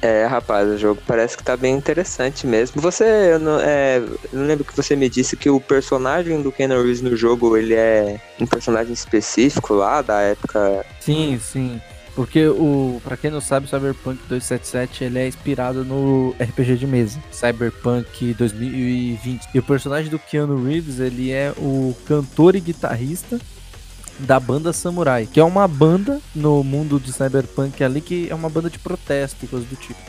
É, 0.06 0.24
rapaz, 0.24 0.68
o 0.68 0.78
jogo 0.78 1.02
parece 1.04 1.36
que 1.36 1.42
tá 1.42 1.56
bem 1.56 1.74
interessante 1.74 2.46
mesmo. 2.46 2.80
Você, 2.80 3.02
eu 3.32 3.40
não, 3.40 3.58
é, 3.58 3.98
eu 3.98 4.38
não 4.38 4.46
lembro 4.46 4.64
que 4.64 4.76
você 4.76 4.94
me 4.94 5.08
disse 5.08 5.36
que 5.36 5.50
o 5.50 5.60
personagem 5.60 6.40
do 6.40 6.52
Keanu 6.52 6.80
Reeves 6.80 7.02
no 7.02 7.16
jogo, 7.16 7.56
ele 7.56 7.74
é 7.74 8.20
um 8.40 8.46
personagem 8.46 8.92
específico 8.92 9.74
lá, 9.74 10.02
da 10.02 10.20
época... 10.20 10.86
Sim, 11.00 11.40
sim. 11.42 11.80
Porque 12.14 12.46
o, 12.46 13.00
para 13.02 13.16
quem 13.16 13.32
não 13.32 13.40
sabe, 13.40 13.66
o 13.66 13.68
Cyberpunk 13.68 14.20
277 14.28 15.02
ele 15.02 15.18
é 15.18 15.26
inspirado 15.26 15.84
no 15.84 16.36
RPG 16.38 16.76
de 16.76 16.86
mesa, 16.86 17.18
Cyberpunk 17.32 18.32
2020. 18.34 19.48
E 19.52 19.58
o 19.58 19.62
personagem 19.62 20.08
do 20.08 20.20
Keanu 20.20 20.64
Reeves, 20.64 21.00
ele 21.00 21.32
é 21.32 21.52
o 21.58 21.96
cantor 22.06 22.54
e 22.54 22.60
guitarrista 22.60 23.40
da 24.18 24.38
banda 24.40 24.72
Samurai, 24.72 25.26
que 25.30 25.38
é 25.40 25.44
uma 25.44 25.66
banda 25.68 26.20
no 26.34 26.62
mundo 26.64 26.98
de 26.98 27.12
Cyberpunk 27.12 27.82
ali 27.84 28.00
que 28.00 28.28
é 28.30 28.34
uma 28.34 28.48
banda 28.48 28.70
de 28.70 28.78
protesto 28.78 29.44
e 29.44 29.48
coisas 29.48 29.68
do 29.68 29.76
tipo. 29.76 30.00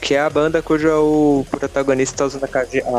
Que 0.00 0.14
é 0.14 0.20
a 0.20 0.30
banda 0.30 0.62
cujo 0.62 0.88
o 0.88 1.46
protagonista 1.50 2.18
tá 2.18 2.26
usando 2.26 2.44
a, 2.44 2.48
caje- 2.48 2.80
a 2.82 2.90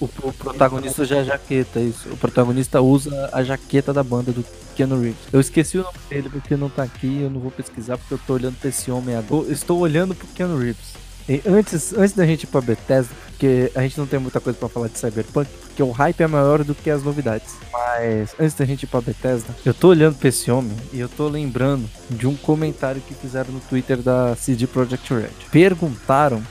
O, 0.00 0.04
o 0.04 0.32
protagonista 0.32 1.02
usa 1.02 1.20
a 1.20 1.24
jaqueta, 1.24 1.80
isso. 1.80 2.08
O 2.10 2.16
protagonista 2.16 2.80
usa 2.80 3.30
a 3.32 3.42
jaqueta 3.42 3.92
da 3.92 4.02
banda 4.04 4.30
do 4.30 4.44
Keanu 4.76 5.00
Reeves. 5.00 5.18
Eu 5.32 5.40
esqueci 5.40 5.78
o 5.78 5.82
nome 5.82 5.98
dele 6.08 6.28
porque 6.28 6.54
não 6.56 6.68
tá 6.68 6.82
aqui, 6.84 7.22
eu 7.22 7.30
não 7.30 7.40
vou 7.40 7.50
pesquisar 7.50 7.96
porque 7.98 8.14
eu 8.14 8.20
tô 8.26 8.34
olhando 8.34 8.56
pra 8.60 8.68
esse 8.68 8.90
homem 8.90 9.16
agora. 9.16 9.44
Eu 9.46 9.52
estou 9.52 9.78
olhando 9.80 10.14
pro 10.14 10.26
Keanu 10.28 10.58
Reeves. 10.58 10.93
E 11.28 11.40
antes, 11.46 11.94
antes 11.94 12.14
da 12.14 12.26
gente 12.26 12.44
ir 12.44 12.46
pra 12.46 12.60
Bethesda, 12.60 13.14
porque 13.30 13.72
a 13.74 13.82
gente 13.82 13.98
não 13.98 14.06
tem 14.06 14.18
muita 14.18 14.40
coisa 14.40 14.58
pra 14.58 14.68
falar 14.68 14.88
de 14.88 14.98
Cyberpunk, 14.98 15.50
porque 15.62 15.82
o 15.82 15.90
hype 15.90 16.20
é 16.20 16.26
maior 16.26 16.62
do 16.62 16.74
que 16.74 16.90
as 16.90 17.02
novidades. 17.02 17.54
Mas 17.72 18.34
antes 18.38 18.54
da 18.54 18.64
gente 18.64 18.82
ir 18.82 18.86
pra 18.86 19.00
Bethesda, 19.00 19.54
eu 19.64 19.72
tô 19.72 19.88
olhando 19.88 20.16
pra 20.16 20.28
esse 20.28 20.50
homem 20.50 20.76
e 20.92 21.00
eu 21.00 21.08
tô 21.08 21.26
lembrando 21.28 21.88
de 22.10 22.26
um 22.26 22.36
comentário 22.36 23.00
que 23.00 23.14
fizeram 23.14 23.52
no 23.52 23.60
Twitter 23.60 23.98
da 23.98 24.36
CD 24.36 24.66
Projekt 24.66 25.12
Red. 25.12 25.30
Perguntaram 25.50 26.42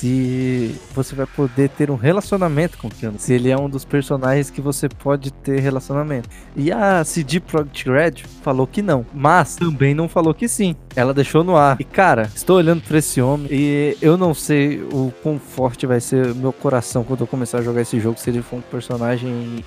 se 0.00 0.74
você 0.94 1.14
vai 1.14 1.26
poder 1.26 1.68
ter 1.68 1.90
um 1.90 1.94
relacionamento 1.94 2.78
com 2.78 2.88
o 2.88 2.90
Keanu. 2.90 3.18
Se 3.18 3.34
ele 3.34 3.50
é 3.50 3.58
um 3.58 3.68
dos 3.68 3.84
personagens 3.84 4.48
que 4.48 4.60
você 4.60 4.88
pode 4.88 5.30
ter 5.30 5.60
relacionamento. 5.60 6.26
E 6.56 6.72
a 6.72 7.04
CD 7.04 7.38
Projekt 7.38 7.90
Red 7.90 8.12
falou 8.42 8.66
que 8.66 8.80
não, 8.80 9.04
mas 9.12 9.56
também 9.56 9.94
não 9.94 10.08
falou 10.08 10.32
que 10.32 10.48
sim. 10.48 10.74
Ela 10.96 11.12
deixou 11.12 11.44
no 11.44 11.54
ar. 11.54 11.76
E 11.78 11.84
cara, 11.84 12.30
estou 12.34 12.56
olhando 12.56 12.80
pra 12.82 12.96
esse 12.96 13.20
homem 13.20 13.46
e 13.50 13.94
eu 14.00 14.16
não 14.16 14.32
sei 14.32 14.80
o 14.90 15.12
quão 15.22 15.38
forte 15.38 15.84
vai 15.84 16.00
ser 16.00 16.28
o 16.28 16.34
meu 16.34 16.52
coração 16.52 17.04
quando 17.04 17.20
eu 17.20 17.26
começar 17.26 17.58
a 17.58 17.62
jogar 17.62 17.82
esse 17.82 18.00
jogo 18.00 18.18
se 18.18 18.30
ele 18.30 18.40
for 18.40 18.56
um 18.56 18.62
personagem 18.62 19.62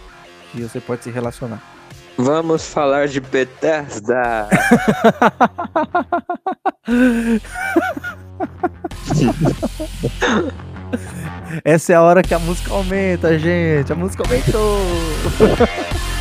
que 0.52 0.64
você 0.64 0.80
pode 0.80 1.04
se 1.04 1.12
relacionar. 1.12 1.62
Vamos 2.18 2.66
falar 2.66 3.08
de 3.08 3.20
Bethesda. 3.20 4.50
Essa 11.64 11.94
é 11.94 11.96
a 11.96 12.02
hora 12.02 12.22
que 12.22 12.34
a 12.34 12.40
música 12.40 12.72
aumenta, 12.72 13.38
gente. 13.38 13.92
A 13.92 13.96
música 13.96 14.24
aumentou. 14.24 14.80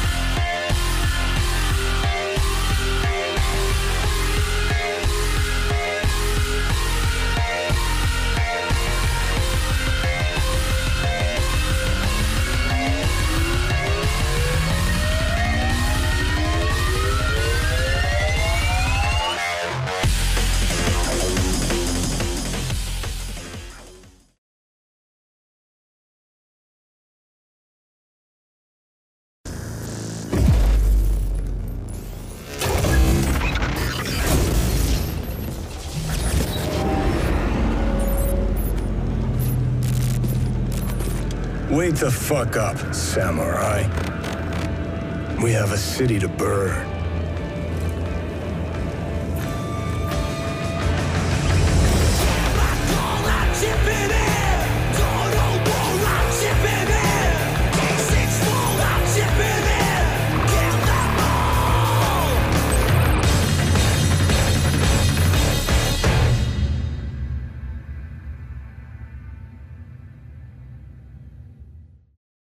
Wake 41.83 41.97
the 41.97 42.13
fuck 42.13 42.57
up, 42.57 42.95
samurai. 42.95 43.83
We 45.43 45.51
have 45.51 45.73
a 45.73 45.77
city 45.77 46.21
to 46.21 46.29
burn. 46.29 46.92